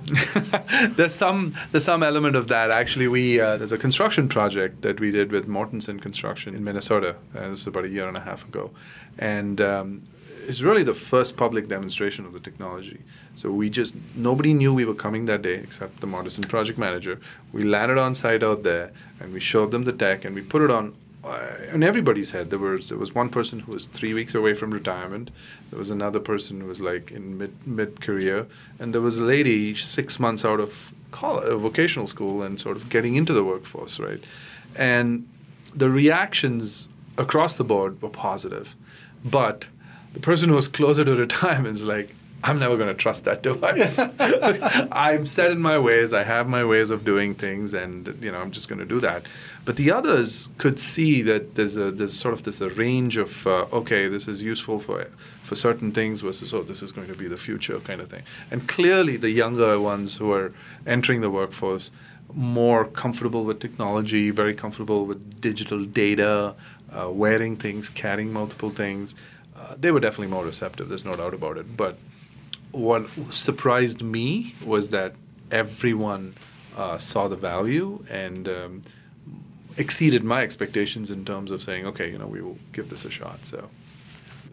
there's 0.91 1.15
some 1.15 1.55
there's 1.73 1.85
some 1.85 2.03
element 2.03 2.37
of 2.37 2.49
that. 2.49 2.71
Actually, 2.71 3.09
we 3.09 3.41
uh, 3.41 3.57
there's 3.57 3.73
a 3.73 3.79
construction 3.79 4.29
project 4.29 4.83
that 4.83 5.01
we 5.01 5.11
did 5.11 5.33
with 5.33 5.49
Mortenson 5.49 6.01
Construction 6.01 6.55
in 6.55 6.63
Minnesota. 6.63 7.17
Uh, 7.35 7.41
this 7.41 7.51
was 7.51 7.67
about 7.67 7.85
a 7.85 7.89
year 7.89 8.07
and 8.07 8.17
a 8.17 8.21
half 8.21 8.47
ago, 8.47 8.71
and 9.19 9.61
um, 9.61 10.03
it's 10.49 10.63
really 10.63 10.83
the 10.83 10.95
first 10.95 11.37
public 11.37 11.69
demonstration 11.69 12.25
of 12.25 12.33
the 12.33 12.41
technology. 12.41 13.01
So 13.37 13.51
we 13.51 13.69
just 13.69 13.95
nobody 14.15 14.55
knew 14.55 14.73
we 14.73 14.87
were 14.87 14.95
coming 14.95 15.27
that 15.27 15.43
day 15.43 15.55
except 15.55 16.01
the 16.01 16.07
Mortenson 16.07 16.49
project 16.49 16.79
manager. 16.79 17.21
We 17.53 17.65
landed 17.65 17.99
on 17.99 18.15
site 18.15 18.43
out 18.43 18.63
there, 18.63 18.91
and 19.21 19.33
we 19.35 19.41
showed 19.41 19.71
them 19.73 19.83
the 19.83 19.93
tech, 19.93 20.25
and 20.25 20.35
we 20.35 20.41
put 20.41 20.63
it 20.63 20.71
on 20.71 20.97
uh, 21.23 21.85
everybody's 21.91 22.31
head. 22.31 22.49
There 22.49 22.59
was 22.59 22.89
there 22.89 22.99
was 22.99 23.15
one 23.15 23.29
person 23.29 23.61
who 23.61 23.73
was 23.73 23.87
three 23.87 24.15
weeks 24.15 24.35
away 24.35 24.55
from 24.55 24.71
retirement. 24.71 25.31
There 25.71 25.79
was 25.79 25.91
another 25.91 26.21
person 26.21 26.63
who 26.63 26.67
was 26.67 26.81
like 26.81 27.11
in 27.11 27.37
mid 27.37 27.53
mid 27.67 28.01
career, 28.01 28.47
and 28.79 28.95
there 28.95 29.03
was 29.03 29.19
a 29.19 29.23
lady 29.23 29.75
six 29.75 30.19
months 30.19 30.45
out 30.47 30.61
of 30.61 30.95
college, 31.11 31.53
vocational 31.61 32.07
school 32.07 32.43
and 32.43 32.59
sort 32.59 32.77
of 32.77 32.89
getting 32.89 33.17
into 33.17 33.35
the 33.35 33.45
workforce, 33.45 33.99
right? 33.99 34.23
And 34.77 35.29
the 35.75 35.91
reactions 35.91 36.89
across 37.19 37.57
the 37.57 37.65
board 37.65 38.01
were 38.01 38.09
positive, 38.09 38.75
but 39.25 39.67
the 40.13 40.21
person 40.21 40.49
who 40.49 40.55
was 40.55 40.69
closer 40.69 41.05
to 41.05 41.17
retirement 41.17 41.77
is 41.77 41.85
like, 41.85 42.15
I'm 42.43 42.61
never 42.61 42.77
going 42.77 42.89
to 42.89 42.95
trust 42.95 43.25
that 43.25 43.43
device. 43.43 43.99
I'm 44.93 45.27
set 45.27 45.51
in 45.51 45.61
my 45.61 45.79
ways. 45.79 46.13
I 46.13 46.23
have 46.23 46.49
my 46.49 46.65
ways 46.65 46.91
of 46.91 47.05
doing 47.05 47.35
things, 47.35 47.75
and 47.75 48.17
you 48.21 48.31
know 48.31 48.39
I'm 48.39 48.53
just 48.53 48.69
going 48.69 48.79
to 48.79 48.85
do 48.85 49.01
that. 49.01 49.25
But 49.65 49.77
the 49.77 49.91
others 49.91 50.49
could 50.57 50.79
see 50.79 51.21
that 51.23 51.57
there's 51.57 51.77
a 51.77 51.91
there's 51.91 52.13
sort 52.13 52.35
of 52.35 52.45
this 52.45 52.61
a 52.61 52.69
range 52.69 53.17
of 53.17 53.45
uh, 53.47 53.67
okay, 53.73 54.07
this 54.07 54.29
is 54.29 54.41
useful 54.41 54.79
for 54.79 55.11
for 55.43 55.57
certain 55.57 55.91
things 55.91 56.21
versus 56.21 56.55
oh, 56.55 56.63
this 56.63 56.81
is 56.81 56.93
going 56.93 57.09
to 57.09 57.17
be 57.17 57.27
the 57.27 57.37
future 57.37 57.81
kind 57.81 58.01
of 58.01 58.09
thing. 58.09 58.23
And 58.53 58.69
clearly, 58.69 59.17
the 59.17 59.31
younger 59.31 59.81
ones 59.81 60.17
who 60.17 60.31
are 60.33 60.53
entering 60.87 61.23
the 61.23 61.31
workforce 61.31 61.91
more 62.35 62.85
comfortable 62.85 63.45
with 63.45 63.59
technology, 63.59 64.31
very 64.31 64.55
comfortable 64.55 65.07
with 65.07 65.41
digital 65.41 65.85
data, 65.85 66.55
uh, 66.93 67.11
wearing 67.11 67.57
things, 67.57 67.91
carrying 67.91 68.33
multiple 68.33 68.71
things. 68.71 69.15
Uh, 69.59 69.75
they 69.79 69.91
were 69.91 70.01
definitely 70.01 70.29
more 70.29 70.45
receptive. 70.45 70.89
There's 70.89 71.05
no 71.05 71.17
doubt 71.17 71.35
about 71.35 71.59
it. 71.59 71.77
But 71.77 71.99
what 72.71 73.09
surprised 73.31 74.03
me 74.03 74.55
was 74.65 74.91
that 74.91 75.15
everyone 75.51 76.35
uh, 76.77 76.99
saw 76.99 77.29
the 77.29 77.37
value 77.37 78.05
and 78.09 78.49
um, 78.49 78.83
exceeded 79.77 80.23
my 80.23 80.43
expectations 80.43 81.11
in 81.11 81.25
terms 81.25 81.51
of 81.51 81.63
saying, 81.63 81.87
okay, 81.87 82.11
you 82.11 82.19
know, 82.19 82.27
we 82.27 82.41
will 82.43 82.59
give 82.73 82.91
this 82.91 83.05
a 83.05 83.11
shot. 83.11 83.45
So, 83.45 83.69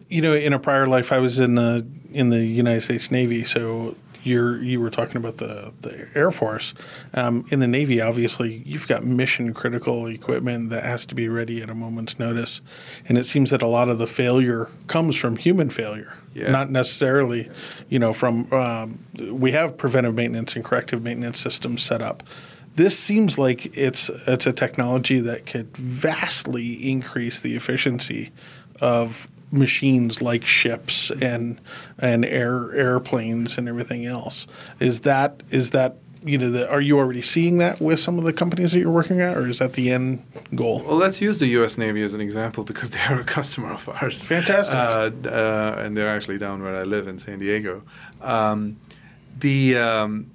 you 0.08 0.22
know, 0.22 0.34
in 0.34 0.52
a 0.52 0.58
prior 0.58 0.86
life, 0.86 1.12
I 1.12 1.18
was 1.18 1.38
in 1.38 1.54
the 1.54 1.86
in 2.12 2.30
the 2.30 2.44
United 2.44 2.82
States 2.82 3.10
Navy, 3.10 3.44
so 3.44 3.96
you're 4.26 4.62
you 4.62 4.80
were 4.80 4.90
talking 4.90 5.16
about 5.16 5.36
the 5.38 5.72
the 5.82 6.08
Air 6.14 6.30
Force. 6.30 6.74
Um, 7.14 7.46
in 7.50 7.60
the 7.60 7.66
Navy, 7.66 8.00
obviously, 8.00 8.62
you've 8.66 8.86
got 8.88 9.04
mission 9.04 9.54
critical 9.54 10.06
equipment 10.06 10.70
that 10.70 10.82
has 10.84 11.06
to 11.06 11.14
be 11.14 11.28
ready 11.28 11.62
at 11.62 11.70
a 11.70 11.74
moment's 11.74 12.18
notice, 12.18 12.60
and 13.08 13.16
it 13.16 13.24
seems 13.24 13.50
that 13.50 13.62
a 13.62 13.66
lot 13.66 13.88
of 13.88 13.98
the 13.98 14.06
failure 14.06 14.68
comes 14.86 15.16
from 15.16 15.36
human 15.36 15.70
failure, 15.70 16.14
Yeah. 16.34 16.50
not 16.50 16.70
necessarily, 16.70 17.48
you 17.88 17.98
know, 17.98 18.12
from 18.12 18.52
um, 18.52 18.98
we 19.30 19.52
have 19.52 19.76
preventive 19.76 20.14
maintenance 20.14 20.56
and 20.56 20.64
corrective 20.64 21.02
maintenance 21.02 21.40
systems 21.40 21.82
set 21.82 22.02
up. 22.02 22.22
This 22.74 22.98
seems 22.98 23.38
like 23.38 23.76
it's 23.76 24.10
it's 24.26 24.46
a 24.46 24.52
technology 24.52 25.20
that 25.20 25.46
could 25.46 25.74
vastly 25.76 26.90
increase 26.90 27.40
the 27.40 27.54
efficiency 27.56 28.30
of 28.80 29.28
machines 29.56 30.22
like 30.22 30.44
ships 30.44 31.10
and 31.10 31.60
and 31.98 32.24
air 32.24 32.72
airplanes 32.74 33.58
and 33.58 33.68
everything 33.68 34.06
else. 34.06 34.46
Is 34.80 35.00
that 35.00 35.42
is 35.50 35.70
that 35.70 35.96
you 36.22 36.38
know 36.38 36.50
the, 36.50 36.68
are 36.68 36.80
you 36.80 36.98
already 36.98 37.22
seeing 37.22 37.58
that 37.58 37.80
with 37.80 38.00
some 38.00 38.18
of 38.18 38.24
the 38.24 38.32
companies 38.32 38.72
that 38.72 38.80
you're 38.80 38.90
working 38.90 39.20
at, 39.20 39.36
or 39.36 39.48
is 39.48 39.60
that 39.60 39.74
the 39.74 39.90
end 39.90 40.24
goal? 40.54 40.82
well, 40.82 40.96
let's 40.96 41.20
use 41.20 41.38
the 41.38 41.46
U.S. 41.48 41.78
Navy 41.78 42.02
as 42.02 42.14
an 42.14 42.20
example 42.20 42.64
because 42.64 42.90
they 42.90 43.00
are 43.00 43.20
a 43.20 43.24
customer 43.24 43.72
of 43.72 43.88
ours. 43.88 44.26
Fantastic. 44.26 44.74
Uh, 44.74 45.10
uh, 45.28 45.76
and 45.78 45.96
they're 45.96 46.14
actually 46.14 46.38
down 46.38 46.62
where 46.62 46.76
I 46.76 46.82
live 46.82 47.06
in 47.06 47.18
San 47.18 47.38
Diego. 47.38 47.82
Um, 48.20 48.76
the 49.38 49.76
um, 49.76 50.30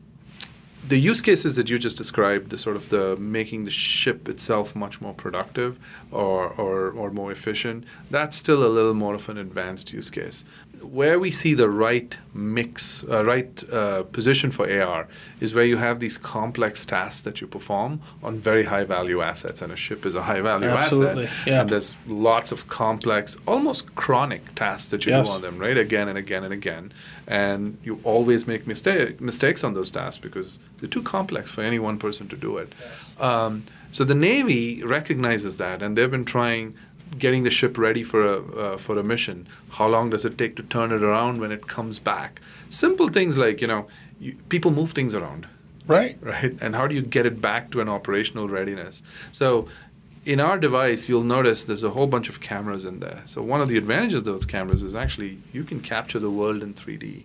the 0.88 0.98
use 0.98 1.22
cases 1.22 1.56
that 1.56 1.70
you 1.70 1.78
just 1.78 1.98
described, 1.98 2.50
the 2.50 2.58
sort 2.58 2.76
of 2.76 2.90
the 2.90 3.16
making 3.18 3.66
the 3.66 3.72
ship 3.72 4.28
itself 4.28 4.76
much 4.76 5.00
more 5.00 5.14
productive 5.14 5.80
or, 6.12 6.50
or, 6.50 6.90
or 6.92 7.12
more 7.12 7.32
efficient, 7.32 7.84
that's 8.10 8.36
still 8.36 8.64
a 8.66 8.68
little 8.68 8.94
more 8.94 9.14
of 9.16 9.30
an 9.30 9.38
advanced 9.38 9.94
use 9.94 10.10
case. 10.10 10.44
Where 10.82 11.20
we 11.20 11.32
see 11.32 11.54
the 11.54 11.70
right 11.70 12.18
mix, 12.34 13.04
uh, 13.10 13.24
right 13.24 13.64
uh, 13.72 14.04
position 14.04 14.52
for 14.52 14.70
AR 14.70 15.08
is 15.40 15.54
where 15.54 15.64
you 15.66 15.78
have 15.78 16.00
these 16.00 16.18
complex 16.18 16.86
tasks 16.86 17.22
that 17.22 17.40
you 17.42 17.48
perform 17.48 18.02
on 18.24 18.40
very 18.40 18.64
high 18.64 18.84
value 18.84 19.22
assets, 19.22 19.62
and 19.62 19.72
a 19.72 19.76
ship 19.76 20.06
is 20.06 20.16
a 20.16 20.24
high 20.24 20.42
value 20.42 20.68
Absolutely, 20.70 21.26
asset. 21.28 21.48
yeah. 21.48 21.62
And 21.62 21.70
there's 21.70 21.96
lots 22.08 22.52
of 22.52 22.68
complex, 22.68 23.38
almost 23.48 23.94
chronic 23.96 24.56
tasks 24.56 24.90
that 24.90 25.06
you 25.06 25.12
Yes. 25.12 25.28
do 25.28 25.34
on 25.36 25.42
them, 25.42 25.58
right? 25.60 25.78
Again 25.78 26.08
and 26.08 26.18
again 26.18 26.44
and 26.44 26.54
again. 26.54 26.92
And 27.28 27.78
you 27.84 28.00
always 28.04 28.48
make 28.48 28.66
mistake, 28.68 29.22
mistakes 29.22 29.64
on 29.64 29.74
those 29.74 29.92
tasks 29.92 30.18
because 30.18 30.60
they're 30.80 30.90
too 30.90 31.04
complex 31.04 31.52
for 31.52 31.62
any 31.62 31.80
one 31.80 31.98
person 31.98 32.28
to 32.30 32.36
do 32.36 32.58
it. 32.58 32.74
Um, 33.20 33.64
so 33.92 34.04
the 34.06 34.16
Navy 34.16 34.84
recognizes 34.84 35.58
that, 35.58 35.82
and 35.82 35.98
they've 35.98 36.10
been 36.10 36.26
trying 36.26 36.76
getting 37.18 37.44
the 37.44 37.50
ship 37.52 37.78
ready 37.78 38.04
for 38.04 38.26
a 38.26 38.38
uh, 38.58 38.78
for 38.78 38.98
a 38.98 39.04
mission. 39.04 39.48
How 39.72 39.88
long 39.88 40.10
does 40.10 40.26
it 40.26 40.38
take 40.38 40.56
to 40.58 40.64
turn 40.64 40.92
it 40.92 41.02
around 41.04 41.40
when 41.40 41.52
it 41.52 41.68
comes 41.68 42.00
back? 42.00 42.42
Simple 42.70 43.10
things 43.10 43.38
like 43.38 43.62
you 43.62 43.68
know, 43.68 43.88
you, 44.20 44.36
people 44.50 44.72
move 44.72 44.92
things 44.92 45.14
around 45.16 45.48
Right. 45.88 46.18
right? 46.22 46.56
And 46.62 46.76
how 46.76 46.88
do 46.88 46.96
you 46.96 47.02
get 47.02 47.26
it 47.26 47.42
back 47.42 47.72
to 47.72 47.82
an 47.82 47.90
operational 47.90 48.48
readiness? 48.48 49.04
So, 49.32 49.68
in 50.24 50.40
our 50.40 50.58
device, 50.60 51.10
you'll 51.10 51.24
notice 51.24 51.64
there's 51.64 51.84
a 51.84 51.90
whole 51.90 52.06
bunch 52.08 52.30
of 52.30 52.40
cameras 52.40 52.86
in 52.86 53.00
there. 53.00 53.24
So, 53.26 53.42
one 53.42 53.60
of 53.62 53.68
the 53.68 53.78
advantages 53.78 54.20
of 54.20 54.26
those 54.26 54.46
cameras 54.46 54.84
is 54.84 54.96
actually 54.96 55.40
you 55.52 55.64
can 55.64 55.82
capture 55.82 56.20
the 56.20 56.30
world 56.30 56.62
in 56.64 56.74
3D, 56.76 57.24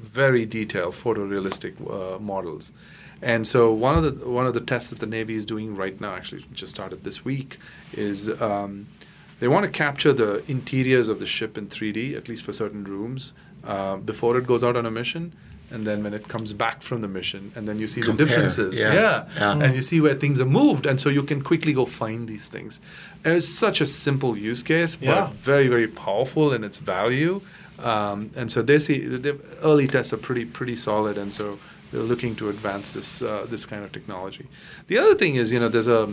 very 0.00 0.46
detailed, 0.46 0.94
photorealistic 0.94 1.74
uh, 1.90 2.18
models. 2.20 2.72
And 3.20 3.46
so, 3.46 3.72
one 3.72 3.98
of 3.98 4.04
the 4.04 4.28
one 4.28 4.46
of 4.46 4.54
the 4.54 4.60
tests 4.60 4.90
that 4.90 5.00
the 5.00 5.06
Navy 5.06 5.34
is 5.34 5.44
doing 5.44 5.74
right 5.74 6.00
now, 6.00 6.14
actually 6.14 6.46
just 6.52 6.72
started 6.72 7.02
this 7.02 7.24
week, 7.24 7.58
is 7.92 8.30
um, 8.40 8.86
they 9.40 9.48
want 9.48 9.64
to 9.64 9.70
capture 9.70 10.12
the 10.12 10.42
interiors 10.50 11.08
of 11.08 11.20
the 11.20 11.26
ship 11.26 11.56
in 11.58 11.66
3D, 11.68 12.16
at 12.16 12.28
least 12.28 12.44
for 12.44 12.52
certain 12.52 12.84
rooms, 12.84 13.32
uh, 13.64 13.96
before 13.96 14.36
it 14.38 14.46
goes 14.46 14.62
out 14.64 14.76
on 14.76 14.86
a 14.86 14.90
mission. 14.90 15.32
And 15.68 15.84
then 15.84 16.04
when 16.04 16.14
it 16.14 16.28
comes 16.28 16.52
back 16.52 16.80
from 16.80 17.00
the 17.00 17.08
mission, 17.08 17.50
and 17.56 17.66
then 17.68 17.80
you 17.80 17.88
see 17.88 18.00
Compare, 18.00 18.24
the 18.26 18.30
differences. 18.30 18.80
yeah. 18.80 19.26
Yeah. 19.36 19.58
And 19.60 19.74
you 19.74 19.82
see 19.82 20.00
where 20.00 20.14
things 20.14 20.40
are 20.40 20.44
moved. 20.46 20.86
And 20.86 21.00
so 21.00 21.08
you 21.08 21.24
can 21.24 21.42
quickly 21.42 21.72
go 21.72 21.84
find 21.86 22.28
these 22.28 22.46
things. 22.48 22.80
And 23.24 23.34
it's 23.34 23.48
such 23.48 23.80
a 23.80 23.86
simple 23.86 24.38
use 24.38 24.62
case, 24.62 24.94
but 24.94 25.06
Yeah. 25.06 25.30
very, 25.34 25.66
very 25.66 25.88
powerful 25.88 26.52
in 26.52 26.62
its 26.62 26.78
value. 26.78 27.40
Um, 27.82 28.30
and 28.36 28.50
so 28.50 28.62
they 28.62 28.78
see 28.78 29.00
the 29.00 29.38
early 29.62 29.88
tests 29.88 30.12
are 30.12 30.18
pretty, 30.18 30.44
pretty 30.44 30.76
solid. 30.76 31.18
And 31.18 31.34
so 31.34 31.58
they're 31.90 32.00
looking 32.00 32.36
to 32.36 32.48
advance 32.48 32.92
this, 32.92 33.20
uh, 33.20 33.44
this 33.50 33.66
kind 33.66 33.82
of 33.84 33.90
technology. 33.90 34.46
The 34.86 34.98
other 34.98 35.16
thing 35.16 35.34
is, 35.34 35.50
you 35.50 35.58
know, 35.58 35.68
there's 35.68 35.88
a, 35.88 36.08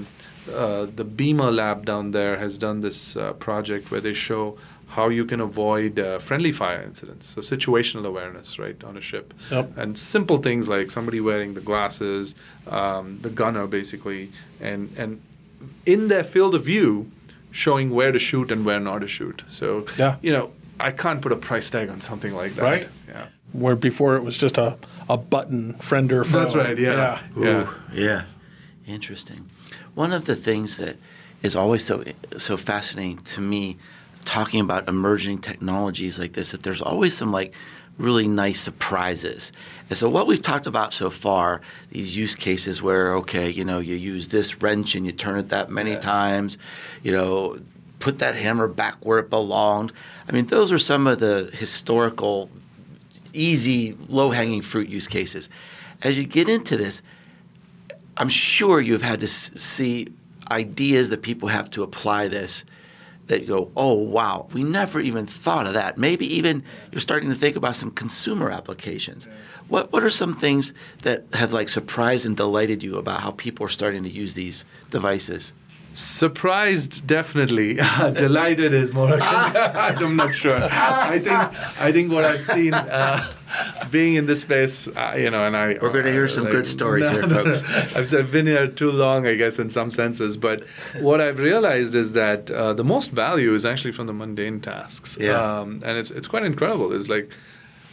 uh, 0.51 0.87
the 0.95 1.03
Beamer 1.03 1.51
lab 1.51 1.85
down 1.85 2.11
there 2.11 2.37
has 2.37 2.57
done 2.57 2.81
this 2.81 3.15
uh, 3.15 3.33
project 3.33 3.91
where 3.91 4.01
they 4.01 4.13
show 4.13 4.57
how 4.87 5.09
you 5.09 5.25
can 5.25 5.39
avoid 5.39 5.97
uh, 5.97 6.19
friendly 6.19 6.51
fire 6.51 6.81
incidents. 6.81 7.27
So 7.27 7.41
situational 7.41 8.05
awareness, 8.05 8.59
right, 8.59 8.81
on 8.83 8.95
a 8.97 9.01
ship. 9.01 9.33
Yep. 9.49 9.77
And 9.77 9.97
simple 9.97 10.37
things 10.37 10.67
like 10.67 10.91
somebody 10.91 11.19
wearing 11.19 11.55
the 11.55 11.61
glasses, 11.61 12.35
um, 12.67 13.19
the 13.21 13.29
gunner 13.29 13.65
basically, 13.67 14.31
and 14.61 14.91
and 14.97 15.19
in 15.85 16.09
their 16.09 16.23
field 16.23 16.53
of 16.55 16.65
view, 16.65 17.09
showing 17.51 17.89
where 17.89 18.11
to 18.11 18.19
shoot 18.19 18.51
and 18.51 18.65
where 18.65 18.79
not 18.79 18.99
to 18.99 19.07
shoot. 19.07 19.41
So 19.47 19.85
Yeah. 19.97 20.17
you 20.21 20.31
know, 20.31 20.51
I 20.79 20.91
can't 20.91 21.21
put 21.21 21.31
a 21.31 21.37
price 21.37 21.69
tag 21.69 21.89
on 21.89 22.01
something 22.01 22.35
like 22.35 22.53
that. 22.55 22.63
Right. 22.63 22.87
Yeah. 23.07 23.27
Where 23.53 23.75
before 23.75 24.15
it 24.15 24.23
was 24.23 24.37
just 24.37 24.57
a, 24.57 24.77
a 25.09 25.17
button 25.17 25.73
friend 25.75 26.11
or 26.11 26.23
foe. 26.23 26.39
That's 26.39 26.55
right. 26.55 26.77
Yeah. 26.77 27.19
Ooh, 27.37 27.43
Yeah. 27.43 27.73
yeah. 27.93 28.21
Interesting. 28.87 29.49
One 29.95 30.11
of 30.11 30.25
the 30.25 30.35
things 30.35 30.77
that 30.77 30.97
is 31.41 31.55
always 31.55 31.83
so 31.83 32.03
so 32.37 32.57
fascinating 32.57 33.17
to 33.17 33.41
me 33.41 33.77
talking 34.25 34.61
about 34.61 34.87
emerging 34.87 35.39
technologies 35.39 36.17
like 36.17 36.33
this 36.33 36.51
that 36.51 36.63
there's 36.63 36.81
always 36.81 37.15
some 37.15 37.31
like 37.31 37.53
really 37.97 38.27
nice 38.27 38.59
surprises. 38.59 39.51
And 39.89 39.97
so 39.97 40.09
what 40.09 40.25
we've 40.25 40.41
talked 40.41 40.65
about 40.65 40.93
so 40.93 41.09
far, 41.09 41.61
these 41.91 42.15
use 42.15 42.35
cases 42.35 42.81
where 42.81 43.13
okay, 43.15 43.49
you 43.49 43.63
know, 43.63 43.79
you 43.79 43.95
use 43.95 44.29
this 44.29 44.61
wrench 44.61 44.95
and 44.95 45.05
you 45.05 45.11
turn 45.11 45.37
it 45.37 45.49
that 45.49 45.69
many 45.69 45.95
times, 45.95 46.57
you 47.03 47.11
know, 47.11 47.57
put 47.99 48.19
that 48.19 48.35
hammer 48.35 48.67
back 48.67 48.95
where 48.99 49.19
it 49.19 49.29
belonged. 49.29 49.93
I 50.27 50.33
mean, 50.33 50.47
those 50.47 50.73
are 50.73 50.79
some 50.79 51.07
of 51.07 51.19
the 51.19 51.49
historical, 51.53 52.49
easy, 53.31 53.97
low 54.09 54.31
hanging 54.31 54.61
fruit 54.61 54.89
use 54.89 55.07
cases. 55.07 55.49
As 56.01 56.17
you 56.17 56.25
get 56.25 56.49
into 56.49 56.75
this, 56.75 57.01
I'm 58.17 58.29
sure 58.29 58.79
you've 58.79 59.01
had 59.01 59.21
to 59.21 59.27
see 59.27 60.07
ideas 60.51 61.09
that 61.09 61.21
people 61.21 61.47
have 61.47 61.69
to 61.71 61.83
apply 61.83 62.27
this 62.27 62.65
that 63.27 63.47
go, 63.47 63.71
oh, 63.77 63.93
wow, 63.93 64.47
we 64.51 64.63
never 64.63 64.99
even 64.99 65.25
thought 65.25 65.65
of 65.65 65.73
that. 65.73 65.97
Maybe 65.97 66.25
even 66.35 66.63
you're 66.91 66.99
starting 66.99 67.29
to 67.29 67.35
think 67.35 67.55
about 67.55 67.75
some 67.75 67.89
consumer 67.89 68.51
applications. 68.51 69.27
What, 69.69 69.93
what 69.93 70.03
are 70.03 70.09
some 70.09 70.35
things 70.35 70.73
that 71.03 71.23
have 71.33 71.53
like 71.53 71.69
surprised 71.69 72.25
and 72.25 72.35
delighted 72.35 72.83
you 72.83 72.97
about 72.97 73.21
how 73.21 73.31
people 73.31 73.65
are 73.65 73.69
starting 73.69 74.03
to 74.03 74.09
use 74.09 74.33
these 74.33 74.65
devices? 74.89 75.53
Surprised, 75.93 77.05
definitely. 77.05 77.75
Delighted 78.13 78.73
is 78.73 78.91
more. 78.93 79.13
I'm 79.21 80.15
not 80.15 80.33
sure. 80.33 80.59
I 80.59 81.19
think 81.19 81.37
I 81.79 81.91
think 81.91 82.11
what 82.11 82.25
I've 82.25 82.43
seen, 82.43 82.73
uh, 82.73 83.25
being 83.91 84.15
in 84.15 84.25
this 84.25 84.41
space, 84.41 84.87
uh, 84.87 85.13
you 85.15 85.29
know, 85.29 85.45
and 85.45 85.55
I. 85.55 85.77
We're 85.79 85.91
going 85.91 86.05
to 86.05 86.11
hear 86.11 86.27
some 86.27 86.45
like, 86.45 86.53
good 86.53 86.67
stories 86.67 87.03
no, 87.03 87.11
here, 87.11 87.23
folks. 87.23 87.63
I've, 87.95 88.11
I've, 88.13 88.31
been 88.31 88.47
here 88.47 88.67
too 88.67 88.91
long, 88.91 89.27
I 89.27 89.35
guess, 89.35 89.59
in 89.59 89.69
some 89.69 89.91
senses. 89.91 90.35
But 90.35 90.63
what 90.99 91.21
I've 91.21 91.39
realized 91.39 91.93
is 91.93 92.13
that 92.13 92.49
uh, 92.49 92.73
the 92.73 92.83
most 92.83 93.11
value 93.11 93.53
is 93.53 93.65
actually 93.65 93.91
from 93.91 94.07
the 94.07 94.13
mundane 94.13 94.61
tasks. 94.61 95.17
Yeah. 95.21 95.33
Um, 95.33 95.81
and 95.85 95.97
it's 95.97 96.09
it's 96.09 96.27
quite 96.27 96.43
incredible. 96.43 96.91
It's 96.93 97.07
like 97.07 97.29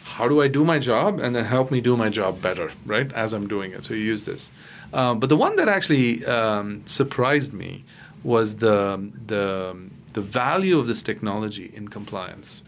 how 0.03 0.27
do 0.27 0.41
I 0.41 0.47
do 0.47 0.65
my 0.65 0.77
job 0.77 1.19
and 1.19 1.35
then 1.35 1.45
help 1.45 1.71
me 1.71 1.79
do 1.81 1.95
my 1.95 2.09
job 2.09 2.41
better, 2.41 2.71
right, 2.85 3.11
as 3.13 3.33
I'm 3.33 3.47
doing 3.47 3.71
it. 3.71 3.85
So 3.85 3.93
you 3.93 4.01
use 4.01 4.25
this. 4.25 4.51
Um, 4.93 5.19
but 5.19 5.29
the 5.29 5.37
one 5.37 5.55
that 5.55 5.69
actually 5.69 6.25
um, 6.25 6.85
surprised 6.85 7.53
me 7.53 7.83
was 8.23 8.57
the, 8.57 9.11
the, 9.25 9.75
the 10.13 10.21
value 10.21 10.77
of 10.77 10.87
this 10.87 11.01
technology 11.01 11.71
in 11.73 11.87
compliance. 11.87 12.61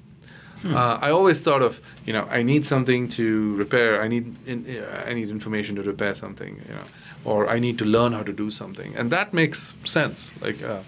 Hmm. 0.62 0.76
Uh, 0.76 0.98
I 1.02 1.12
always 1.12 1.42
thought 1.42 1.62
of, 1.62 1.82
you 2.06 2.14
know, 2.14 2.26
I 2.32 2.42
need 2.42 2.66
something 2.66 3.10
to 3.10 3.56
repair. 3.56 4.02
I 4.02 4.08
need, 4.08 4.36
in, 4.48 4.66
uh, 4.66 5.04
I 5.06 5.14
need 5.14 5.30
information 5.30 5.76
to 5.76 5.84
repair 5.84 6.16
something, 6.16 6.62
you 6.68 6.74
know, 6.74 6.86
or 7.26 7.50
I 7.50 7.60
need 7.60 7.78
to 7.80 7.86
learn 7.86 8.14
how 8.14 8.24
to 8.24 8.32
do 8.32 8.50
something, 8.50 8.96
and 8.96 9.12
that 9.12 9.34
makes 9.34 9.76
sense. 9.84 10.34
Like, 10.42 10.64
uh, 10.64 10.80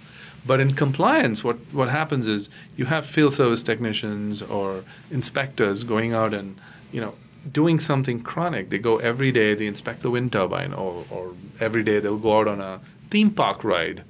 but 0.45 0.59
in 0.59 0.75
compliance, 0.75 1.43
what, 1.43 1.57
what 1.73 1.89
happens 1.89 2.27
is 2.27 2.49
you 2.77 2.85
have 2.85 3.05
field 3.05 3.33
service 3.33 3.63
technicians 3.63 4.41
or 4.41 4.83
inspectors 5.11 5.83
going 5.83 6.13
out 6.13 6.33
and 6.33 6.57
you 6.91 7.01
know 7.01 7.15
doing 7.51 7.79
something 7.79 8.21
chronic. 8.21 8.69
They 8.69 8.77
go 8.77 8.97
every 8.97 9.31
day, 9.31 9.53
they 9.53 9.67
inspect 9.67 10.01
the 10.01 10.09
wind 10.09 10.31
turbine, 10.31 10.73
or, 10.73 11.05
or 11.09 11.33
every 11.59 11.83
day 11.83 11.99
they'll 11.99 12.17
go 12.17 12.39
out 12.39 12.47
on 12.47 12.61
a 12.61 12.81
theme 13.09 13.31
park 13.31 13.63
ride 13.63 14.03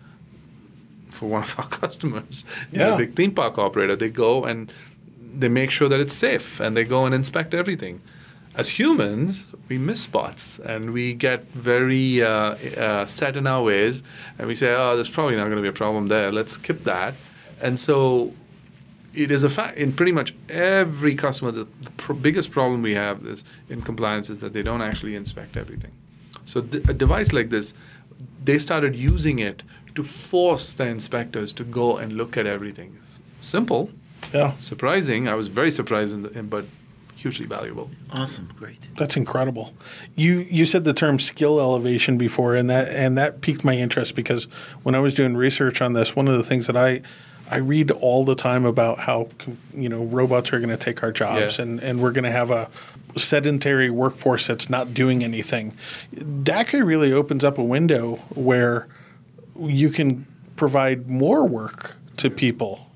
for 1.10 1.28
one 1.28 1.44
of 1.44 1.58
our 1.60 1.68
customers, 1.82 2.44
yeah. 2.72 2.96
big 2.96 3.14
theme 3.14 3.34
park 3.34 3.58
operator. 3.58 3.96
They 3.96 4.10
go 4.10 4.44
and 4.44 4.72
they 5.20 5.50
make 5.50 5.72
sure 5.72 5.90
that 5.90 6.00
it's 6.00 6.14
safe 6.14 6.60
and 6.60 6.78
they 6.78 6.84
go 6.84 7.06
and 7.06 7.14
inspect 7.14 7.54
everything 7.54 8.02
as 8.56 8.70
humans, 8.70 9.48
we 9.68 9.78
miss 9.78 10.02
spots 10.02 10.60
and 10.60 10.92
we 10.92 11.14
get 11.14 11.44
very 11.52 12.24
uh, 12.24 12.56
uh, 12.78 13.06
set 13.06 13.36
in 13.36 13.48
our 13.48 13.64
ways, 13.64 14.04
and 14.40 14.48
we 14.48 14.56
say, 14.56 14.74
"Oh, 14.74 14.96
there's 14.96 15.10
probably 15.10 15.36
not 15.36 15.46
going 15.46 15.58
to 15.58 15.62
be 15.62 15.68
a 15.68 15.74
problem 15.74 16.08
there. 16.08 16.32
Let's 16.32 16.54
skip 16.54 16.84
that." 16.84 17.16
And 17.62 17.80
so, 17.80 18.34
it 19.16 19.32
is 19.32 19.44
a 19.44 19.50
fact 19.50 19.78
in 19.78 19.94
pretty 19.94 20.12
much 20.12 20.34
every 20.50 21.16
customer. 21.16 21.52
The, 21.52 21.68
the 21.82 21.92
pr- 21.92 22.14
biggest 22.14 22.52
problem 22.52 22.82
we 22.82 22.94
have 22.94 23.26
is 23.26 23.44
in 23.70 23.82
compliance 23.82 24.30
is 24.30 24.40
that 24.42 24.54
they 24.54 24.64
don't 24.64 24.82
actually 24.82 25.16
inspect 25.16 25.58
everything. 25.58 25.92
So, 26.44 26.62
th- 26.62 26.88
a 26.88 26.94
device 26.94 27.34
like 27.34 27.50
this, 27.50 27.74
they 28.44 28.60
started 28.60 28.96
using 28.96 29.40
it 29.40 29.64
to 29.96 30.04
force 30.04 30.74
the 30.74 30.86
inspectors 30.86 31.54
to 31.54 31.64
go 31.64 31.98
and 31.98 32.14
look 32.14 32.38
at 32.38 32.46
everything. 32.46 32.98
It's 33.02 33.22
simple, 33.42 33.90
yeah, 34.34 34.54
surprising. 34.60 35.28
I 35.28 35.36
was 35.36 35.48
very 35.48 35.72
surprised, 35.72 36.14
in 36.14 36.24
the, 36.24 36.30
in, 36.38 36.48
but 36.48 36.66
hugely 37.16 37.46
valuable. 37.48 37.90
Awesome, 38.12 38.50
great. 38.56 38.88
That's 38.98 39.18
incredible. 39.18 39.74
You 40.16 40.46
you 40.50 40.66
said 40.66 40.84
the 40.84 40.94
term 40.94 41.18
skill 41.20 41.60
elevation 41.60 42.18
before, 42.18 42.56
and 42.56 42.70
that 42.70 42.90
and 42.90 43.18
that 43.18 43.42
piqued 43.42 43.64
my 43.64 43.76
interest 43.76 44.16
because 44.16 44.44
when 44.84 44.94
I 44.94 45.00
was 45.00 45.14
doing 45.14 45.36
research 45.36 45.82
on 45.82 45.94
this, 45.94 46.16
one 46.16 46.28
of 46.28 46.38
the 46.38 46.44
things 46.44 46.68
that 46.68 46.78
I 46.78 47.02
I 47.50 47.58
read 47.58 47.92
all 47.92 48.26
the 48.26 48.36
time 48.36 48.66
about 48.66 49.00
how 49.00 49.30
you 49.74 49.90
know 49.90 50.04
robots 50.04 50.52
are 50.54 50.60
going 50.60 50.70
to 50.70 50.78
take 50.78 51.04
our 51.04 51.12
jobs, 51.12 51.58
yeah. 51.58 51.64
and 51.64 51.80
and 51.80 52.02
we're 52.02 52.12
going 52.12 52.24
to 52.24 52.32
have 52.32 52.52
a 52.52 52.70
sedentary 53.16 53.90
workforce 53.90 54.48
that's 54.48 54.70
not 54.70 54.94
doing 54.94 55.24
anything. 55.24 55.74
Daqri 56.16 56.86
really 56.86 57.14
opens 57.14 57.44
up 57.44 57.58
a 57.58 57.64
window 57.64 58.16
where 58.34 58.88
you 59.60 59.90
can 59.90 60.26
provide 60.56 61.10
more 61.10 61.48
work 61.48 61.96
to 62.18 62.30
people, 62.30 62.88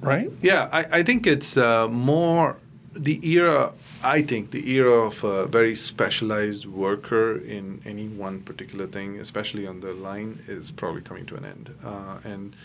right? 0.00 0.30
Yeah, 0.40 0.68
I, 0.72 0.98
I 0.98 1.02
think 1.02 1.26
it's 1.26 1.56
uh, 1.56 1.88
more 1.88 2.56
the 2.92 3.20
era, 3.28 3.72
I 4.02 4.22
think, 4.22 4.50
the 4.50 4.70
era 4.70 5.06
of 5.06 5.22
a 5.24 5.46
very 5.46 5.76
specialized 5.76 6.66
worker 6.66 7.36
in 7.36 7.82
any 7.84 8.08
one 8.08 8.40
particular 8.40 8.86
thing, 8.86 9.18
especially 9.18 9.66
on 9.66 9.80
the 9.80 9.92
line, 9.92 10.40
is 10.46 10.70
probably 10.70 11.02
coming 11.02 11.26
to 11.26 11.36
an 11.36 11.44
end. 11.44 11.74
Uh, 11.84 12.18
and 12.24 12.56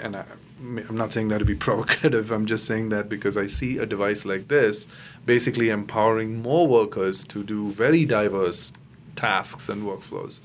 and 0.00 0.16
I, 0.16 0.24
am 0.60 0.96
not 0.96 1.12
saying 1.12 1.28
that 1.28 1.38
to 1.38 1.44
be 1.44 1.54
provocative. 1.68 2.30
I'm 2.30 2.46
just 2.46 2.64
saying 2.64 2.90
that 2.90 3.08
because 3.08 3.36
I 3.36 3.46
see 3.46 3.78
a 3.78 3.86
device 3.86 4.24
like 4.24 4.48
this 4.48 4.86
basically 5.24 5.70
empowering 5.70 6.42
more 6.42 6.66
workers 6.66 7.24
to 7.24 7.42
do 7.42 7.70
very 7.70 8.04
diverse 8.04 8.72
tasks 9.16 9.68
and 9.68 9.82
workflows. 9.82 10.40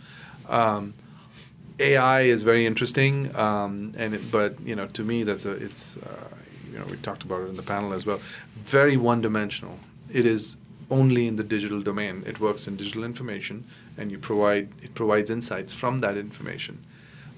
Um, 0.49 0.93
AI 1.79 2.21
is 2.21 2.43
very 2.43 2.65
interesting, 2.65 3.35
um, 3.35 3.93
and 3.97 4.13
it, 4.13 4.31
but 4.31 4.59
you 4.61 4.75
know, 4.75 4.87
to 4.87 5.03
me, 5.03 5.23
that's 5.23 5.45
a 5.45 5.51
it's 5.51 5.97
uh, 5.97 6.35
you 6.71 6.77
know 6.77 6.85
we 6.85 6.97
talked 6.97 7.23
about 7.23 7.41
it 7.41 7.49
in 7.49 7.55
the 7.55 7.63
panel 7.63 7.93
as 7.93 8.05
well 8.05 8.19
very 8.63 8.97
one 8.97 9.21
dimensional. 9.21 9.79
It 10.11 10.25
is 10.25 10.57
only 10.89 11.27
in 11.27 11.35
the 11.35 11.43
digital 11.43 11.81
domain. 11.81 12.23
It 12.25 12.39
works 12.39 12.67
in 12.67 12.75
digital 12.75 13.03
information 13.03 13.65
and 13.97 14.11
you 14.11 14.17
provide 14.17 14.69
it 14.81 14.93
provides 14.93 15.29
insights 15.29 15.73
from 15.73 15.99
that 15.99 16.17
information. 16.17 16.83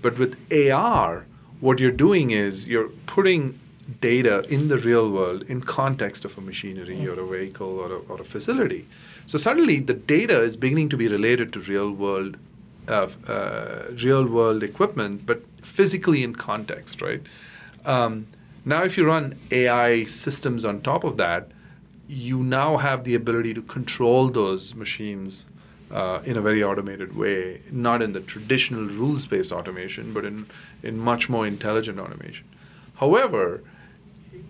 But 0.02 0.18
with 0.18 0.36
AR, 0.52 1.26
what 1.64 1.80
you're 1.80 2.00
doing 2.08 2.32
is 2.32 2.68
you're 2.68 2.90
putting 3.06 3.58
data 4.02 4.44
in 4.50 4.68
the 4.68 4.78
real 4.78 5.10
world 5.10 5.44
in 5.44 5.62
context 5.62 6.26
of 6.26 6.38
a 6.38 6.42
machinery 6.42 7.08
or 7.08 7.18
a 7.18 7.26
vehicle 7.26 7.80
or 7.80 7.90
a, 7.94 8.00
or 8.10 8.20
a 8.20 8.26
facility. 8.26 8.86
So 9.28 9.38
suddenly 9.38 9.80
the 9.80 9.94
data 9.94 10.42
is 10.42 10.58
beginning 10.58 10.90
to 10.90 10.98
be 10.98 11.08
related 11.08 11.54
to 11.54 11.62
real 11.62 11.90
world 11.92 12.36
uh, 12.90 13.08
uh, 13.30 13.84
real 14.04 14.28
world 14.28 14.62
equipment, 14.62 15.26
but 15.26 15.42
physically 15.62 16.22
in 16.22 16.36
context, 16.36 17.02
right? 17.02 17.22
Um, 17.86 18.28
now, 18.66 18.84
if 18.84 18.98
you 18.98 19.06
run 19.06 19.40
AI 19.50 20.04
systems 20.04 20.66
on 20.66 20.82
top 20.82 21.06
of 21.06 21.16
that, 21.16 21.48
you 22.10 22.44
now 22.44 22.76
have 22.76 23.06
the 23.06 23.16
ability 23.16 23.54
to 23.54 23.62
control 23.62 24.28
those 24.28 24.76
machines 24.76 25.46
uh, 25.94 26.22
in 26.26 26.36
a 26.36 26.42
very 26.42 26.64
automated 26.64 27.16
way, 27.16 27.62
not 27.72 28.02
in 28.02 28.14
the 28.14 28.20
traditional 28.20 28.86
rules 28.86 29.28
based 29.28 29.52
automation, 29.52 30.12
but 30.12 30.26
in, 30.26 30.48
in 30.82 30.98
much 30.98 31.30
more 31.30 31.46
intelligent 31.46 32.00
automation. 32.00 32.46
However, 32.96 33.64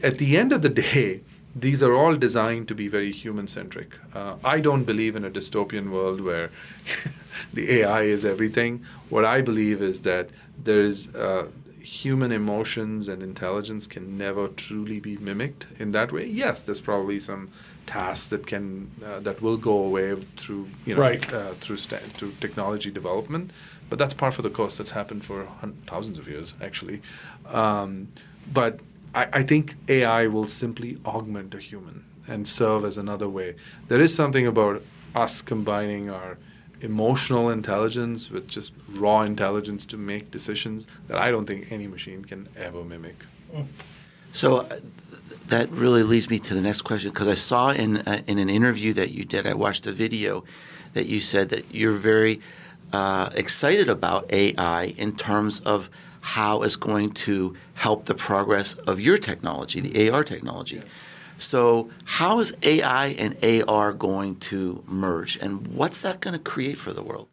at 0.01 0.17
the 0.17 0.37
end 0.37 0.53
of 0.53 0.61
the 0.61 0.69
day, 0.69 1.21
these 1.55 1.83
are 1.83 1.93
all 1.93 2.15
designed 2.15 2.67
to 2.69 2.75
be 2.75 2.87
very 2.87 3.11
human 3.11 3.47
centric. 3.47 3.97
Uh, 4.15 4.37
I 4.43 4.59
don't 4.59 4.85
believe 4.85 5.15
in 5.15 5.25
a 5.25 5.29
dystopian 5.29 5.91
world 5.91 6.21
where 6.21 6.49
the 7.53 7.81
AI 7.81 8.03
is 8.03 8.25
everything. 8.25 8.85
What 9.09 9.25
I 9.25 9.41
believe 9.41 9.81
is 9.81 10.01
that 10.01 10.29
there 10.57 10.81
is 10.81 11.13
uh, 11.13 11.49
human 11.81 12.31
emotions 12.31 13.09
and 13.09 13.21
intelligence 13.21 13.85
can 13.85 14.17
never 14.17 14.47
truly 14.47 14.99
be 14.99 15.17
mimicked 15.17 15.67
in 15.77 15.91
that 15.91 16.11
way. 16.11 16.25
Yes, 16.25 16.63
there's 16.63 16.81
probably 16.81 17.19
some 17.19 17.51
tasks 17.85 18.27
that 18.29 18.47
can 18.47 18.89
uh, 19.05 19.19
that 19.19 19.41
will 19.41 19.57
go 19.57 19.83
away 19.83 20.15
through 20.37 20.67
you 20.85 20.95
know 20.95 21.01
right. 21.01 21.33
uh, 21.33 21.53
through 21.55 21.77
st- 21.77 22.01
through 22.01 22.31
technology 22.39 22.91
development, 22.91 23.51
but 23.89 23.99
that's 23.99 24.13
part 24.13 24.37
of 24.37 24.43
the 24.43 24.49
course. 24.49 24.77
That's 24.77 24.91
happened 24.91 25.23
for 25.25 25.47
thousands 25.87 26.17
of 26.17 26.27
years 26.27 26.53
actually. 26.61 27.01
Um, 27.47 28.07
but 28.51 28.79
I, 29.15 29.27
I 29.33 29.43
think 29.43 29.75
AI 29.87 30.27
will 30.27 30.47
simply 30.47 30.97
augment 31.05 31.53
a 31.53 31.59
human 31.59 32.05
and 32.27 32.47
serve 32.47 32.85
as 32.85 32.97
another 32.97 33.27
way. 33.27 33.55
There 33.87 33.99
is 33.99 34.15
something 34.15 34.47
about 34.47 34.81
us 35.15 35.41
combining 35.41 36.09
our 36.09 36.37
emotional 36.81 37.49
intelligence 37.49 38.29
with 38.29 38.47
just 38.47 38.73
raw 38.89 39.21
intelligence 39.21 39.85
to 39.85 39.97
make 39.97 40.31
decisions 40.31 40.85
that 41.07 41.17
I 41.17 41.31
don't 41.31 41.45
think 41.45 41.71
any 41.71 41.87
machine 41.87 42.25
can 42.25 42.49
ever 42.57 42.83
mimic. 42.83 43.25
So 44.33 44.57
uh, 44.57 44.79
that 45.53 45.69
really 45.69 46.01
leads 46.01 46.31
me 46.31 46.39
to 46.39 46.55
the 46.55 46.61
next 46.61 46.81
question 46.81 47.11
because 47.11 47.27
I 47.27 47.35
saw 47.35 47.69
in 47.69 47.97
uh, 47.97 48.23
in 48.25 48.39
an 48.39 48.49
interview 48.49 48.91
that 48.93 49.11
you 49.11 49.23
did, 49.23 49.45
I 49.45 49.53
watched 49.53 49.85
a 49.85 49.91
video 49.91 50.43
that 50.93 51.05
you 51.05 51.21
said 51.21 51.49
that 51.49 51.63
you're 51.71 51.99
very 52.13 52.41
uh, 52.91 53.29
excited 53.35 53.87
about 53.87 54.33
AI 54.33 54.95
in 54.97 55.15
terms 55.15 55.59
of 55.59 55.91
how 56.21 56.63
it's 56.63 56.75
going 56.75 57.11
to 57.27 57.55
help 57.75 58.05
the 58.05 58.15
progress 58.15 58.73
of 58.91 58.99
your 58.99 59.19
technology, 59.19 59.79
the 59.79 60.09
AR 60.09 60.23
technology. 60.23 60.77
Yeah. 60.77 60.83
So, 61.37 61.91
how 62.05 62.39
is 62.39 62.55
AI 62.63 63.07
and 63.23 63.37
AR 63.43 63.93
going 63.93 64.37
to 64.51 64.83
merge, 64.87 65.37
and 65.37 65.67
what's 65.67 65.99
that 65.99 66.19
going 66.19 66.33
to 66.33 66.39
create 66.39 66.79
for 66.79 66.93
the 66.93 67.03
world? 67.03 67.27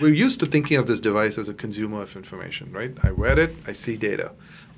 We're 0.00 0.14
used 0.26 0.40
to 0.40 0.46
thinking 0.46 0.78
of 0.78 0.86
this 0.86 1.00
device 1.00 1.36
as 1.36 1.48
a 1.48 1.54
consumer 1.54 2.00
of 2.00 2.16
information, 2.16 2.72
right? 2.72 2.92
I 3.02 3.10
read 3.10 3.38
it, 3.38 3.54
I 3.66 3.74
see 3.74 3.98
data. 3.98 4.32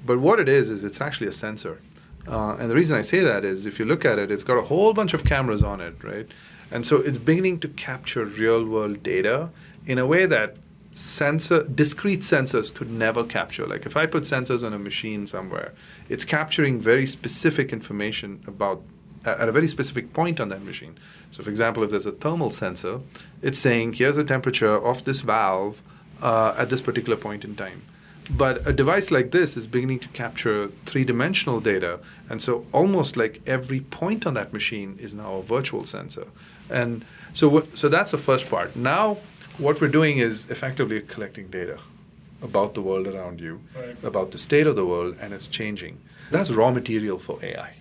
But 0.04 0.18
what 0.18 0.40
it 0.40 0.48
is 0.48 0.68
is 0.68 0.82
it's 0.82 1.00
actually 1.00 1.28
a 1.28 1.32
sensor. 1.32 1.80
Uh, 2.26 2.56
and 2.58 2.70
the 2.70 2.74
reason 2.74 2.96
I 2.96 3.02
say 3.02 3.20
that 3.20 3.44
is 3.44 3.66
if 3.66 3.78
you 3.78 3.84
look 3.84 4.04
at 4.04 4.18
it, 4.18 4.30
it's 4.30 4.44
got 4.44 4.56
a 4.56 4.62
whole 4.62 4.94
bunch 4.94 5.14
of 5.14 5.24
cameras 5.24 5.62
on 5.62 5.80
it, 5.80 5.94
right? 6.02 6.26
And 6.70 6.86
so 6.86 6.96
it's 6.96 7.18
beginning 7.18 7.60
to 7.60 7.68
capture 7.68 8.24
real 8.24 8.64
world 8.64 9.02
data 9.02 9.50
in 9.86 9.98
a 9.98 10.06
way 10.06 10.26
that 10.26 10.56
sensor 10.94 11.64
discrete 11.64 12.20
sensors 12.20 12.72
could 12.72 12.90
never 12.90 13.24
capture. 13.24 13.66
Like 13.66 13.86
if 13.86 13.96
I 13.96 14.06
put 14.06 14.24
sensors 14.24 14.64
on 14.64 14.72
a 14.72 14.78
machine 14.78 15.26
somewhere, 15.26 15.72
it's 16.08 16.24
capturing 16.24 16.80
very 16.80 17.06
specific 17.06 17.72
information 17.72 18.42
about 18.46 18.82
at 19.24 19.48
a 19.48 19.52
very 19.52 19.68
specific 19.68 20.12
point 20.12 20.40
on 20.40 20.48
that 20.48 20.62
machine. 20.62 20.98
So, 21.30 21.42
for 21.42 21.50
example, 21.50 21.84
if 21.84 21.90
there's 21.90 22.06
a 22.06 22.12
thermal 22.12 22.50
sensor, 22.50 23.00
it's 23.40 23.58
saying 23.58 23.94
here's 23.94 24.16
the 24.16 24.24
temperature 24.24 24.74
of 24.74 25.04
this 25.04 25.20
valve 25.20 25.80
uh, 26.20 26.54
at 26.58 26.70
this 26.70 26.80
particular 26.80 27.16
point 27.16 27.44
in 27.44 27.54
time. 27.54 27.82
But 28.30 28.66
a 28.66 28.72
device 28.72 29.10
like 29.10 29.30
this 29.32 29.56
is 29.56 29.66
beginning 29.66 29.98
to 30.00 30.08
capture 30.08 30.68
three 30.86 31.04
dimensional 31.04 31.60
data. 31.60 31.98
And 32.30 32.40
so, 32.40 32.66
almost 32.72 33.16
like 33.16 33.42
every 33.46 33.80
point 33.80 34.26
on 34.26 34.34
that 34.34 34.52
machine 34.52 34.96
is 35.00 35.12
now 35.14 35.34
a 35.34 35.42
virtual 35.42 35.84
sensor. 35.84 36.26
And 36.70 37.04
so, 37.34 37.48
w- 37.50 37.68
so 37.74 37.88
that's 37.88 38.12
the 38.12 38.18
first 38.18 38.48
part. 38.48 38.76
Now, 38.76 39.18
what 39.58 39.80
we're 39.80 39.88
doing 39.88 40.18
is 40.18 40.48
effectively 40.50 41.00
collecting 41.00 41.48
data 41.48 41.78
about 42.42 42.74
the 42.74 42.80
world 42.80 43.06
around 43.06 43.40
you, 43.40 43.60
right. 43.76 43.96
about 44.02 44.30
the 44.30 44.38
state 44.38 44.66
of 44.66 44.76
the 44.76 44.86
world, 44.86 45.16
and 45.20 45.32
it's 45.32 45.48
changing. 45.48 46.00
That's 46.30 46.50
raw 46.50 46.70
material 46.70 47.18
for 47.18 47.38
AI. 47.44 47.74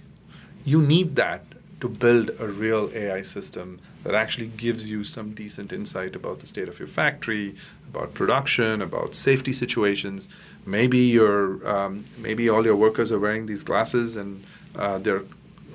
You 0.66 0.82
need 0.82 1.16
that 1.16 1.44
to 1.82 1.90
build 1.90 2.32
a 2.40 2.48
real 2.48 2.90
AI 2.94 3.22
system 3.22 3.80
that 4.04 4.16
actually 4.16 4.48
gives 4.48 4.90
you 4.90 5.04
some 5.04 5.32
decent 5.32 5.74
insight 5.74 6.16
about 6.16 6.40
the 6.40 6.48
state 6.48 6.68
of 6.68 6.80
your 6.80 6.88
factory, 6.88 7.56
about 7.90 8.14
production, 8.14 8.82
about 8.82 9.14
safety 9.14 9.54
situations. 9.54 10.30
Maybe 10.66 11.00
your 11.00 11.68
um, 11.68 12.06
maybe 12.18 12.50
all 12.50 12.66
your 12.66 12.76
workers 12.76 13.12
are 13.12 13.20
wearing 13.20 13.48
these 13.48 13.64
glasses 13.64 14.16
and 14.16 14.44
uh, 14.76 14.98
they're 15.00 15.24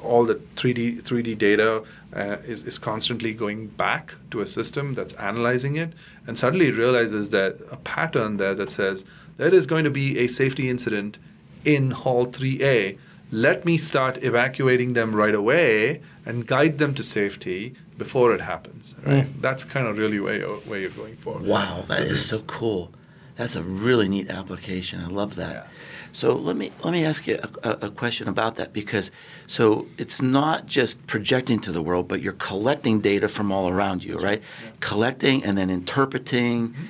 all 0.02 0.24
the 0.24 0.36
3D 0.36 1.02
3D 1.02 1.36
data 1.36 1.82
uh, 2.14 2.36
is, 2.44 2.62
is 2.62 2.78
constantly 2.78 3.34
going 3.34 3.66
back 3.66 4.14
to 4.30 4.40
a 4.40 4.46
system 4.46 4.94
that's 4.94 5.12
analyzing 5.14 5.76
it, 5.76 5.92
and 6.26 6.38
suddenly 6.38 6.70
realizes 6.70 7.30
that 7.30 7.58
a 7.70 7.76
pattern 7.76 8.36
there 8.36 8.54
that 8.54 8.70
says 8.70 9.04
there 9.36 9.52
is 9.52 9.66
going 9.66 9.84
to 9.84 9.90
be 9.90 10.18
a 10.18 10.26
safety 10.26 10.70
incident 10.70 11.18
in 11.64 11.90
Hall 11.90 12.26
3A. 12.26 12.98
Let 13.30 13.64
me 13.64 13.76
start 13.76 14.22
evacuating 14.22 14.92
them 14.92 15.14
right 15.14 15.34
away 15.34 16.00
and 16.24 16.46
guide 16.46 16.78
them 16.78 16.94
to 16.94 17.02
safety 17.02 17.74
before 17.98 18.32
it 18.34 18.40
happens. 18.40 18.94
Right? 19.04 19.24
Mm. 19.24 19.40
That's 19.40 19.64
kind 19.64 19.86
of 19.86 19.98
really 19.98 20.20
where 20.20 20.38
you're, 20.38 20.56
where 20.58 20.80
you're 20.80 20.90
going 20.90 21.16
for. 21.16 21.38
Wow, 21.38 21.84
that 21.88 22.02
is 22.02 22.28
so 22.28 22.40
cool. 22.42 22.92
That's 23.36 23.56
a 23.56 23.62
really 23.62 24.08
neat 24.08 24.30
application. 24.30 25.02
I 25.02 25.08
love 25.08 25.36
that. 25.36 25.52
Yeah. 25.52 25.66
So 26.12 26.34
let 26.34 26.56
me 26.56 26.72
let 26.82 26.92
me 26.92 27.04
ask 27.04 27.26
you 27.26 27.38
a, 27.62 27.70
a, 27.82 27.90
question 27.90 28.26
about 28.26 28.54
that 28.54 28.72
because 28.72 29.10
so 29.46 29.86
it's 29.98 30.22
not 30.22 30.64
just 30.64 31.06
projecting 31.06 31.58
to 31.60 31.70
the 31.70 31.82
world, 31.82 32.08
but 32.08 32.22
you're 32.22 32.32
collecting 32.32 33.00
data 33.00 33.28
from 33.28 33.52
all 33.52 33.68
around 33.68 34.02
you, 34.02 34.16
right? 34.16 34.40
Yeah. 34.40 34.70
Collecting 34.80 35.44
and 35.44 35.58
then 35.58 35.68
interpreting. 35.68 36.70
Mm-hmm. 36.70 36.84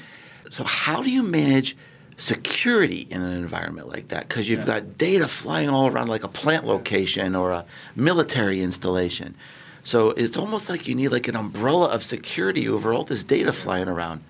So 0.50 0.62
how 0.62 1.02
do 1.02 1.10
you 1.10 1.24
manage 1.24 1.76
security 2.16 3.06
in 3.10 3.22
an 3.22 3.32
environment 3.32 3.88
like 3.88 4.08
that? 4.08 4.28
Because 4.28 4.48
you've 4.48 4.60
yeah. 4.60 4.80
got 4.80 4.98
data 4.98 5.28
flying 5.28 5.68
all 5.68 5.86
around, 5.86 6.08
like 6.08 6.24
a 6.24 6.28
plant 6.28 6.64
location 6.64 7.34
or 7.34 7.52
a 7.52 7.64
military 7.94 8.62
installation. 8.62 9.34
So 9.82 10.10
it's 10.10 10.36
almost 10.36 10.68
like 10.68 10.88
you 10.88 10.94
need 10.94 11.08
like 11.08 11.28
an 11.28 11.36
umbrella 11.36 11.88
of 11.88 12.02
security 12.02 12.68
over 12.68 12.92
all 12.92 13.04
this 13.04 13.22
data 13.22 13.52
flying 13.52 13.88
around. 13.88 14.24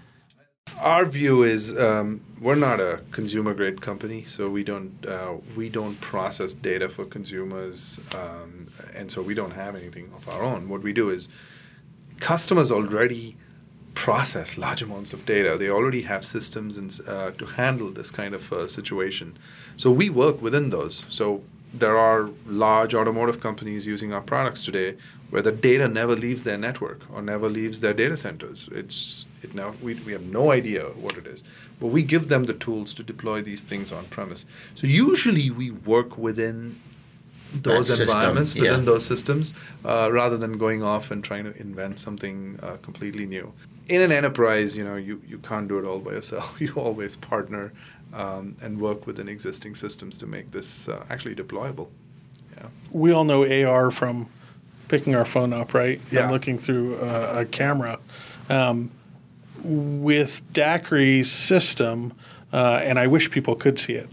Our 0.80 1.06
view 1.06 1.44
is 1.44 1.76
um, 1.78 2.20
we're 2.40 2.56
not 2.56 2.80
a 2.80 3.00
consumer 3.10 3.54
grade 3.54 3.80
company, 3.80 4.24
so 4.24 4.50
we 4.50 4.62
don't 4.64 5.06
uh, 5.06 5.34
we 5.56 5.70
don't 5.70 5.98
process 6.00 6.52
data 6.52 6.88
for 6.88 7.06
consumers, 7.06 7.98
um, 8.14 8.66
and 8.94 9.10
so 9.10 9.22
we 9.22 9.32
don't 9.32 9.52
have 9.52 9.76
anything 9.76 10.12
of 10.14 10.28
our 10.28 10.42
own. 10.42 10.68
What 10.68 10.82
we 10.82 10.92
do 10.92 11.08
is 11.08 11.28
customers 12.20 12.70
already 12.70 13.36
process 13.96 14.56
large 14.56 14.82
amounts 14.82 15.12
of 15.12 15.26
data. 15.26 15.56
They 15.58 15.70
already 15.70 16.02
have 16.02 16.24
systems 16.24 16.76
and, 16.76 16.96
uh, 17.08 17.30
to 17.32 17.46
handle 17.46 17.90
this 17.90 18.10
kind 18.10 18.34
of 18.34 18.52
uh, 18.52 18.68
situation. 18.68 19.36
So 19.76 19.90
we 19.90 20.10
work 20.10 20.40
within 20.40 20.70
those. 20.70 21.06
So 21.08 21.42
there 21.74 21.98
are 21.98 22.30
large 22.46 22.94
automotive 22.94 23.40
companies 23.40 23.86
using 23.86 24.12
our 24.12 24.20
products 24.20 24.62
today 24.62 24.96
where 25.30 25.42
the 25.42 25.50
data 25.50 25.88
never 25.88 26.14
leaves 26.14 26.42
their 26.42 26.58
network 26.58 27.00
or 27.12 27.20
never 27.20 27.48
leaves 27.48 27.80
their 27.80 27.94
data 27.94 28.16
centers. 28.16 28.68
It's 28.70 29.26
it 29.42 29.54
now 29.54 29.74
we, 29.82 29.94
we 30.06 30.12
have 30.12 30.22
no 30.22 30.52
idea 30.52 30.84
what 31.04 31.16
it 31.16 31.26
is, 31.26 31.42
but 31.80 31.88
we 31.88 32.02
give 32.02 32.28
them 32.28 32.44
the 32.44 32.54
tools 32.54 32.94
to 32.94 33.02
deploy 33.02 33.42
these 33.42 33.62
things 33.62 33.92
on 33.92 34.04
premise. 34.04 34.46
So 34.74 34.86
usually 34.86 35.50
we 35.50 35.70
work 35.70 36.16
within 36.16 36.80
those 37.52 37.88
that 37.88 38.00
environments, 38.00 38.52
system, 38.52 38.68
within 38.68 38.84
those 38.84 39.04
systems, 39.04 39.52
uh, 39.84 40.10
rather 40.12 40.36
than 40.36 40.58
going 40.58 40.82
off 40.82 41.10
and 41.10 41.24
trying 41.24 41.44
to 41.44 41.56
invent 41.60 41.98
something 41.98 42.58
uh, 42.62 42.76
completely 42.82 43.26
new. 43.26 43.52
In 43.88 44.00
an 44.02 44.10
enterprise, 44.10 44.76
you 44.76 44.84
know, 44.84 44.96
you, 44.96 45.22
you 45.26 45.38
can't 45.38 45.68
do 45.68 45.78
it 45.78 45.84
all 45.84 46.00
by 46.00 46.12
yourself. 46.12 46.56
You 46.60 46.72
always 46.74 47.16
partner 47.16 47.72
um, 48.12 48.56
and 48.60 48.80
work 48.80 49.06
within 49.06 49.28
existing 49.28 49.74
systems 49.74 50.18
to 50.18 50.26
make 50.26 50.50
this 50.50 50.88
uh, 50.88 51.04
actually 51.10 51.34
deployable. 51.34 51.88
Yeah. 52.56 52.68
We 52.90 53.12
all 53.12 53.24
know 53.24 53.44
AR 53.44 53.90
from 53.90 54.28
picking 54.88 55.14
our 55.14 55.24
phone 55.24 55.52
up, 55.52 55.74
right? 55.74 56.00
Yeah. 56.10 56.22
And 56.22 56.32
looking 56.32 56.58
through 56.58 56.96
a, 56.96 57.40
a 57.40 57.44
camera. 57.44 57.98
Um, 58.48 58.90
with 59.66 60.42
Daqri's 60.52 61.30
system, 61.30 62.12
uh, 62.52 62.80
and 62.82 62.98
I 62.98 63.06
wish 63.06 63.30
people 63.30 63.54
could 63.54 63.78
see 63.78 63.94
it. 63.94 64.08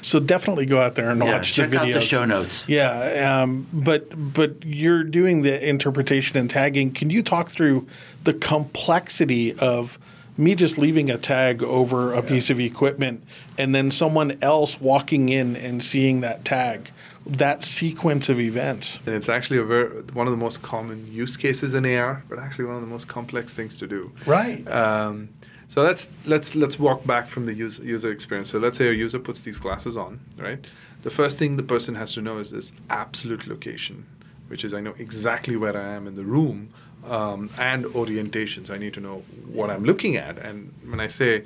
so 0.02 0.18
definitely 0.18 0.66
go 0.66 0.80
out 0.80 0.94
there 0.94 1.10
and 1.10 1.22
yeah, 1.22 1.36
watch 1.36 1.54
the 1.54 1.62
videos. 1.62 1.70
Check 1.70 1.80
out 1.80 1.92
the 1.92 2.00
show 2.00 2.24
notes. 2.24 2.68
Yeah, 2.68 3.42
um, 3.42 3.66
but 3.72 4.08
but 4.34 4.64
you're 4.64 5.04
doing 5.04 5.42
the 5.42 5.66
interpretation 5.68 6.38
and 6.38 6.48
tagging. 6.48 6.92
Can 6.92 7.10
you 7.10 7.22
talk 7.22 7.48
through 7.50 7.86
the 8.24 8.34
complexity 8.34 9.54
of 9.58 9.98
me 10.36 10.54
just 10.54 10.78
leaving 10.78 11.10
a 11.10 11.18
tag 11.18 11.62
over 11.62 12.12
a 12.12 12.16
yeah. 12.16 12.28
piece 12.28 12.50
of 12.50 12.58
equipment 12.58 13.22
and 13.56 13.74
then 13.74 13.90
someone 13.90 14.36
else 14.42 14.80
walking 14.80 15.28
in 15.28 15.54
and 15.56 15.82
seeing 15.82 16.22
that 16.22 16.44
tag? 16.44 16.90
That 17.26 17.62
sequence 17.62 18.28
of 18.28 18.38
events. 18.38 18.98
And 19.06 19.14
it's 19.14 19.28
actually 19.28 19.58
a 19.58 19.64
very, 19.64 20.02
one 20.12 20.26
of 20.26 20.30
the 20.30 20.36
most 20.36 20.62
common 20.62 21.10
use 21.10 21.36
cases 21.36 21.74
in 21.74 21.86
AR, 21.86 22.22
but 22.28 22.38
actually 22.38 22.66
one 22.66 22.76
of 22.76 22.80
the 22.82 22.86
most 22.86 23.08
complex 23.08 23.54
things 23.54 23.78
to 23.78 23.86
do. 23.86 24.12
Right. 24.26 24.66
Um, 24.68 25.30
so 25.68 25.82
let's 25.82 26.08
let's 26.26 26.54
let's 26.54 26.78
walk 26.78 27.06
back 27.06 27.26
from 27.28 27.46
the 27.46 27.54
user, 27.54 27.82
user 27.82 28.10
experience. 28.10 28.50
So 28.50 28.58
let's 28.58 28.78
say 28.78 28.88
a 28.88 28.92
user 28.92 29.18
puts 29.18 29.40
these 29.40 29.58
glasses 29.58 29.96
on, 29.96 30.20
right? 30.36 30.64
The 31.02 31.10
first 31.10 31.38
thing 31.38 31.56
the 31.56 31.62
person 31.62 31.94
has 31.94 32.12
to 32.14 32.22
know 32.22 32.38
is 32.38 32.50
this 32.50 32.72
absolute 32.90 33.46
location, 33.46 34.06
which 34.48 34.64
is 34.64 34.74
I 34.74 34.80
know 34.80 34.94
exactly 34.98 35.56
where 35.56 35.76
I 35.76 35.94
am 35.94 36.06
in 36.06 36.16
the 36.16 36.24
room, 36.24 36.70
um, 37.06 37.50
and 37.58 37.86
orientation. 37.86 38.64
So 38.64 38.74
I 38.74 38.78
need 38.78 38.94
to 38.94 39.00
know 39.00 39.24
what 39.46 39.70
I'm 39.70 39.84
looking 39.84 40.16
at. 40.16 40.38
And 40.38 40.72
when 40.86 41.00
I 41.00 41.06
say 41.06 41.44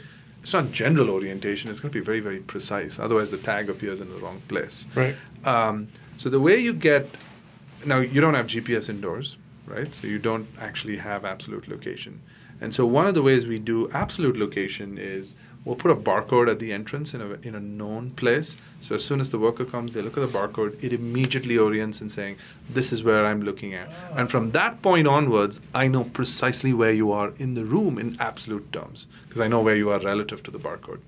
it's 0.48 0.54
not 0.54 0.72
general 0.72 1.10
orientation, 1.10 1.70
it's 1.70 1.78
going 1.78 1.92
to 1.92 1.98
be 1.98 2.04
very, 2.04 2.20
very 2.20 2.38
precise. 2.38 2.98
Otherwise, 2.98 3.30
the 3.30 3.36
tag 3.36 3.68
appears 3.68 4.00
in 4.00 4.08
the 4.08 4.16
wrong 4.16 4.40
place. 4.48 4.86
Right. 4.94 5.14
Um, 5.44 5.88
so 6.16 6.30
the 6.30 6.40
way 6.40 6.58
you 6.58 6.72
get 6.72 7.06
now 7.84 7.98
you 7.98 8.20
don't 8.22 8.32
have 8.32 8.46
GPS 8.46 8.88
indoors, 8.88 9.36
right? 9.66 9.94
So 9.94 10.06
you 10.06 10.18
don't 10.18 10.48
actually 10.58 10.96
have 10.96 11.26
absolute 11.26 11.68
location. 11.68 12.22
And 12.62 12.74
so 12.74 12.86
one 12.86 13.06
of 13.06 13.14
the 13.14 13.22
ways 13.22 13.46
we 13.46 13.58
do 13.58 13.90
absolute 13.92 14.38
location 14.38 14.96
is 14.96 15.36
we'll 15.68 15.76
put 15.76 15.90
a 15.90 15.94
barcode 15.94 16.50
at 16.50 16.58
the 16.60 16.72
entrance 16.72 17.12
in 17.12 17.20
a, 17.20 17.32
in 17.46 17.54
a 17.54 17.60
known 17.60 18.10
place. 18.12 18.56
So 18.80 18.94
as 18.94 19.04
soon 19.04 19.20
as 19.20 19.30
the 19.30 19.38
worker 19.38 19.66
comes, 19.66 19.92
they 19.92 20.00
look 20.00 20.16
at 20.16 20.22
the 20.22 20.38
barcode, 20.38 20.82
it 20.82 20.94
immediately 20.94 21.58
orients 21.58 22.00
in 22.00 22.08
saying, 22.08 22.38
this 22.70 22.90
is 22.90 23.02
where 23.02 23.26
I'm 23.26 23.42
looking 23.42 23.74
at. 23.74 23.90
And 24.16 24.30
from 24.30 24.52
that 24.52 24.80
point 24.80 25.06
onwards, 25.06 25.60
I 25.74 25.86
know 25.86 26.04
precisely 26.04 26.72
where 26.72 26.92
you 26.92 27.12
are 27.12 27.32
in 27.36 27.52
the 27.52 27.66
room 27.66 27.98
in 27.98 28.16
absolute 28.18 28.72
terms, 28.72 29.06
because 29.26 29.42
I 29.42 29.48
know 29.48 29.60
where 29.60 29.76
you 29.76 29.90
are 29.90 30.00
relative 30.00 30.42
to 30.44 30.50
the 30.50 30.58
barcode. 30.58 31.00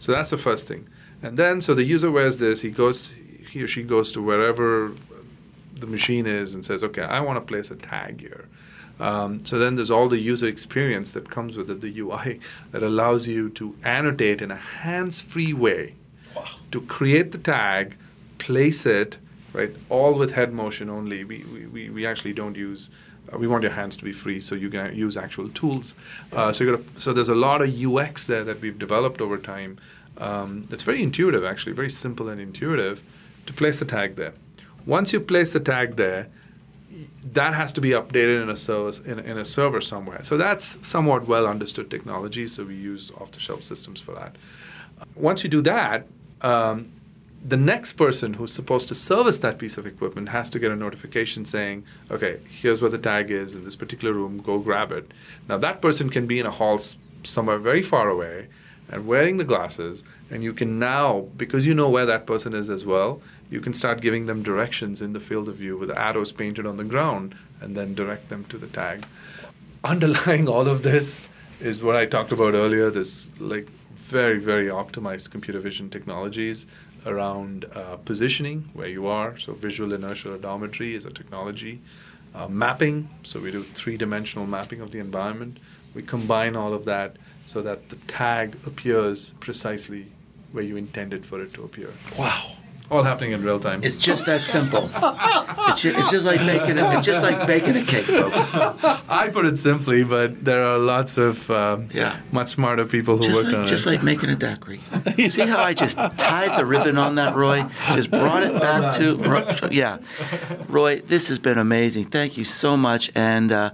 So 0.00 0.10
that's 0.10 0.30
the 0.30 0.38
first 0.38 0.66
thing. 0.66 0.88
And 1.22 1.38
then, 1.38 1.60
so 1.60 1.72
the 1.74 1.84
user 1.84 2.10
wears 2.10 2.40
this, 2.40 2.62
he 2.62 2.70
goes, 2.70 3.12
he 3.52 3.62
or 3.62 3.68
she 3.68 3.84
goes 3.84 4.10
to 4.14 4.20
wherever 4.20 4.92
the 5.76 5.86
machine 5.86 6.26
is 6.26 6.52
and 6.54 6.64
says, 6.64 6.82
okay, 6.82 7.02
I 7.02 7.20
want 7.20 7.36
to 7.36 7.42
place 7.42 7.70
a 7.70 7.76
tag 7.76 8.20
here. 8.20 8.48
Um, 9.00 9.44
so 9.44 9.58
then 9.58 9.76
there's 9.76 9.90
all 9.90 10.08
the 10.08 10.18
user 10.18 10.46
experience 10.46 11.12
that 11.12 11.30
comes 11.30 11.56
with 11.56 11.70
it, 11.70 11.80
the 11.80 11.98
UI, 12.00 12.38
that 12.70 12.82
allows 12.82 13.26
you 13.26 13.48
to 13.50 13.74
annotate 13.82 14.42
in 14.42 14.50
a 14.50 14.56
hands-free 14.56 15.54
way 15.54 15.94
wow. 16.36 16.44
to 16.70 16.82
create 16.82 17.32
the 17.32 17.38
tag, 17.38 17.96
place 18.38 18.84
it, 18.84 19.16
right, 19.54 19.74
all 19.88 20.14
with 20.14 20.32
head 20.32 20.52
motion 20.52 20.90
only. 20.90 21.24
We, 21.24 21.44
we, 21.72 21.88
we 21.90 22.06
actually 22.06 22.34
don't 22.34 22.56
use 22.56 22.90
uh, 23.32 23.38
we 23.38 23.46
want 23.46 23.62
your 23.62 23.72
hands 23.72 23.96
to 23.96 24.04
be 24.04 24.12
free, 24.12 24.40
so 24.40 24.54
you 24.54 24.70
can 24.70 24.94
use 24.94 25.16
actual 25.16 25.48
tools. 25.50 25.94
Uh, 26.32 26.52
so, 26.52 26.64
gotta, 26.64 26.82
so 27.00 27.12
there's 27.12 27.28
a 27.28 27.34
lot 27.34 27.62
of 27.62 27.84
UX 27.84 28.26
there 28.26 28.44
that 28.44 28.60
we've 28.60 28.78
developed 28.78 29.20
over 29.20 29.38
time. 29.38 29.78
Um, 30.18 30.66
it's 30.70 30.82
very 30.82 31.02
intuitive, 31.02 31.44
actually, 31.44 31.72
very 31.72 31.90
simple 31.90 32.28
and 32.28 32.40
intuitive 32.40 33.02
to 33.46 33.52
place 33.52 33.78
the 33.78 33.84
tag 33.84 34.16
there. 34.16 34.34
Once 34.86 35.12
you 35.12 35.20
place 35.20 35.52
the 35.52 35.60
tag 35.60 35.96
there, 35.96 36.28
that 37.32 37.54
has 37.54 37.72
to 37.74 37.80
be 37.80 37.90
updated 37.90 38.42
in 38.42 38.48
a 38.48 38.56
service 38.56 38.98
in, 39.00 39.18
in, 39.20 39.38
a 39.38 39.44
server 39.44 39.80
somewhere. 39.80 40.22
So 40.24 40.36
that's 40.36 40.78
somewhat 40.86 41.26
well 41.26 41.46
understood 41.46 41.90
technology. 41.90 42.46
So 42.46 42.64
we 42.64 42.74
use 42.74 43.10
off-the-shelf 43.20 43.62
systems 43.62 44.00
for 44.00 44.14
that. 44.14 44.36
Once 45.14 45.42
you 45.42 45.50
do 45.50 45.62
that, 45.62 46.06
um, 46.42 46.90
the 47.46 47.56
next 47.56 47.94
person 47.94 48.34
who's 48.34 48.52
supposed 48.52 48.88
to 48.88 48.94
service 48.94 49.38
that 49.38 49.58
piece 49.58 49.78
of 49.78 49.86
equipment 49.86 50.28
has 50.28 50.50
to 50.50 50.58
get 50.58 50.70
a 50.70 50.76
notification 50.76 51.44
saying, 51.44 51.84
okay, 52.10 52.40
here's 52.60 52.82
where 52.82 52.90
the 52.90 52.98
tag 52.98 53.30
is 53.30 53.54
in 53.54 53.64
this 53.64 53.76
particular 53.76 54.12
room, 54.12 54.42
go 54.42 54.58
grab 54.58 54.92
it. 54.92 55.10
Now, 55.48 55.56
that 55.58 55.80
person 55.80 56.10
can 56.10 56.26
be 56.26 56.38
in 56.38 56.46
a 56.46 56.50
hall 56.50 56.78
somewhere 57.22 57.58
very 57.58 57.82
far 57.82 58.08
away 58.08 58.48
and 58.90 59.06
wearing 59.06 59.38
the 59.38 59.44
glasses, 59.44 60.04
and 60.30 60.42
you 60.42 60.52
can 60.52 60.78
now, 60.78 61.28
because 61.36 61.64
you 61.64 61.72
know 61.72 61.88
where 61.88 62.06
that 62.06 62.26
person 62.26 62.52
is 62.52 62.68
as 62.68 62.84
well, 62.84 63.22
you 63.50 63.60
can 63.60 63.74
start 63.74 64.00
giving 64.00 64.26
them 64.26 64.42
directions 64.42 65.02
in 65.02 65.12
the 65.12 65.20
field 65.20 65.48
of 65.48 65.56
view 65.56 65.76
with 65.76 65.90
arrows 65.90 66.32
painted 66.32 66.66
on 66.66 66.76
the 66.76 66.84
ground 66.84 67.34
and 67.60 67.76
then 67.76 67.94
direct 67.94 68.28
them 68.28 68.44
to 68.44 68.56
the 68.56 68.68
tag. 68.68 69.04
Underlying 69.82 70.48
all 70.48 70.68
of 70.68 70.82
this 70.82 71.28
is 71.60 71.82
what 71.82 71.96
I 71.96 72.06
talked 72.06 72.32
about 72.32 72.54
earlier 72.54 72.90
this 72.90 73.30
like 73.38 73.68
very, 73.96 74.38
very 74.38 74.66
optimized 74.66 75.30
computer 75.30 75.60
vision 75.60 75.90
technologies 75.90 76.66
around 77.06 77.64
uh, 77.74 77.96
positioning, 77.96 78.68
where 78.72 78.88
you 78.88 79.06
are. 79.06 79.38
So, 79.38 79.52
visual 79.54 79.92
inertial 79.92 80.36
odometry 80.36 80.94
is 80.94 81.04
a 81.04 81.10
technology. 81.10 81.80
Uh, 82.34 82.46
mapping, 82.48 83.08
so 83.22 83.40
we 83.40 83.50
do 83.50 83.62
three 83.62 83.96
dimensional 83.96 84.46
mapping 84.46 84.80
of 84.80 84.90
the 84.90 84.98
environment. 84.98 85.58
We 85.94 86.02
combine 86.02 86.54
all 86.54 86.72
of 86.72 86.84
that 86.84 87.16
so 87.46 87.62
that 87.62 87.88
the 87.88 87.96
tag 88.06 88.56
appears 88.66 89.32
precisely 89.40 90.06
where 90.52 90.62
you 90.62 90.76
intended 90.76 91.24
for 91.24 91.42
it 91.42 91.52
to 91.54 91.64
appear. 91.64 91.90
Wow. 92.18 92.52
All 92.90 93.04
happening 93.04 93.32
in 93.32 93.44
real 93.44 93.60
time. 93.60 93.84
It's 93.84 93.96
just 93.96 94.26
that 94.26 94.40
simple. 94.40 94.90
it's, 94.92 95.80
just, 95.80 95.98
it's 95.98 96.10
just 96.10 96.26
like 96.26 96.40
baking 96.40 96.76
a, 96.76 96.96
it's 96.96 97.06
just 97.06 97.22
like 97.22 97.46
baking 97.46 97.76
a 97.76 97.84
cake, 97.84 98.06
folks. 98.06 98.52
I 99.08 99.30
put 99.32 99.46
it 99.46 99.58
simply, 99.58 100.02
but 100.02 100.44
there 100.44 100.64
are 100.64 100.76
lots 100.76 101.16
of 101.16 101.48
um, 101.52 101.88
yeah. 101.92 102.18
much 102.32 102.48
smarter 102.48 102.84
people 102.84 103.16
who 103.16 103.24
just 103.24 103.36
work 103.36 103.46
like, 103.46 103.54
on 103.54 103.66
just 103.66 103.86
it. 103.86 103.90
like 103.90 104.02
making 104.02 104.30
a 104.30 104.34
daiquiri. 104.34 104.80
See 105.28 105.42
how 105.42 105.62
I 105.62 105.72
just 105.72 105.96
tied 105.96 106.58
the 106.58 106.66
ribbon 106.66 106.98
on 106.98 107.14
that, 107.14 107.36
Roy? 107.36 107.64
Just 107.94 108.10
brought 108.10 108.42
it 108.42 108.60
back 108.60 108.92
to 108.94 109.68
yeah. 109.70 109.98
Roy, 110.68 111.00
this 111.00 111.28
has 111.28 111.38
been 111.38 111.58
amazing. 111.58 112.06
Thank 112.06 112.36
you 112.36 112.44
so 112.44 112.76
much, 112.76 113.10
and 113.14 113.52
uh, 113.52 113.70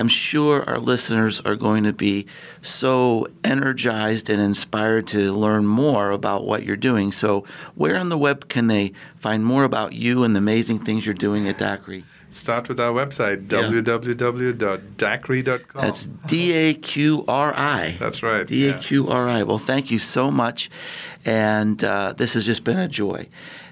I'm 0.00 0.08
sure 0.08 0.64
our 0.68 0.78
listeners 0.78 1.40
are 1.42 1.56
going 1.56 1.84
to 1.84 1.92
be 1.92 2.26
so 2.62 3.26
energized 3.44 4.30
and 4.30 4.40
inspired 4.40 5.06
to 5.08 5.30
learn 5.32 5.66
more 5.66 6.10
about 6.10 6.46
what 6.46 6.64
you're 6.64 6.76
doing. 6.76 7.12
So, 7.12 7.44
where 7.74 7.96
on 7.96 8.08
the 8.08 8.16
web 8.18 8.48
can 8.48 8.68
they 8.68 8.92
find 9.18 9.44
more 9.44 9.64
about 9.64 9.92
you 9.92 10.24
and 10.24 10.34
the 10.34 10.38
amazing 10.38 10.78
things 10.80 11.04
you're 11.04 11.14
doing 11.14 11.46
at 11.48 11.58
Daqri? 11.58 12.04
Start 12.30 12.68
with 12.68 12.78
our 12.80 12.92
website, 12.92 13.50
Yeah. 13.52 13.62
www.daqri.com. 13.68 15.82
That's 15.82 16.06
D 16.28 16.52
A 16.52 16.74
Q 16.74 17.24
R 17.28 17.52
I. 17.56 17.96
That's 17.98 18.22
right. 18.22 18.46
D 18.46 18.68
A. 18.68 18.78
Q 18.78 19.08
R 19.08 19.28
I. 19.28 19.42
Well, 19.42 19.58
thank 19.58 19.90
you 19.90 19.98
so 19.98 20.30
much, 20.30 20.70
and 21.24 21.82
uh, 21.84 22.14
this 22.16 22.34
has 22.34 22.46
just 22.46 22.62
been 22.64 22.78
a 22.78 22.88
joy. 22.88 23.26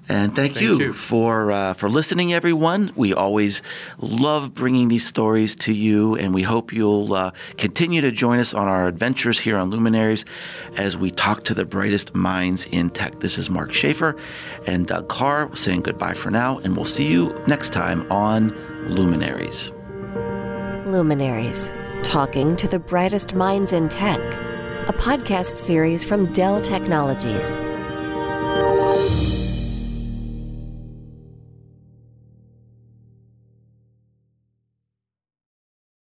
And 0.08 0.34
thank, 0.34 0.54
Thank 0.54 0.64
you, 0.64 0.78
you. 0.78 0.92
for 0.94 1.52
uh, 1.52 1.74
for 1.74 1.90
listening, 1.90 2.32
everyone. 2.32 2.92
We 2.96 3.12
always 3.12 3.60
love 3.98 4.54
bringing 4.54 4.88
these 4.88 5.06
stories 5.06 5.54
to 5.56 5.74
you, 5.74 6.14
and 6.14 6.32
we 6.32 6.42
hope 6.42 6.72
you'll 6.72 7.12
uh, 7.12 7.32
continue 7.58 8.00
to 8.00 8.10
join 8.10 8.38
us 8.38 8.54
on 8.54 8.68
our 8.68 8.86
adventures 8.86 9.38
here 9.38 9.58
on 9.58 9.68
Luminaries 9.68 10.24
as 10.78 10.96
we 10.96 11.10
talk 11.10 11.44
to 11.44 11.54
the 11.54 11.66
brightest 11.66 12.14
minds 12.14 12.64
in 12.66 12.88
tech. 12.88 13.20
This 13.20 13.36
is 13.36 13.50
Mark 13.50 13.74
Schaefer 13.74 14.16
and 14.66 14.86
Doug 14.86 15.08
Carr 15.08 15.54
saying 15.54 15.82
goodbye 15.82 16.14
for 16.14 16.30
now, 16.30 16.58
and 16.60 16.74
we'll 16.74 16.86
see 16.86 17.06
you 17.06 17.38
next 17.46 17.74
time 17.74 18.10
on 18.10 18.56
Luminaries. 18.88 19.72
Luminaries, 20.86 21.70
talking 22.02 22.56
to 22.56 22.66
the 22.66 22.78
brightest 22.78 23.34
minds 23.34 23.74
in 23.74 23.90
tech, 23.90 24.20
a 24.88 24.92
podcast 24.94 25.58
series 25.58 26.02
from 26.02 26.32
Dell 26.32 26.62
Technologies. 26.62 27.58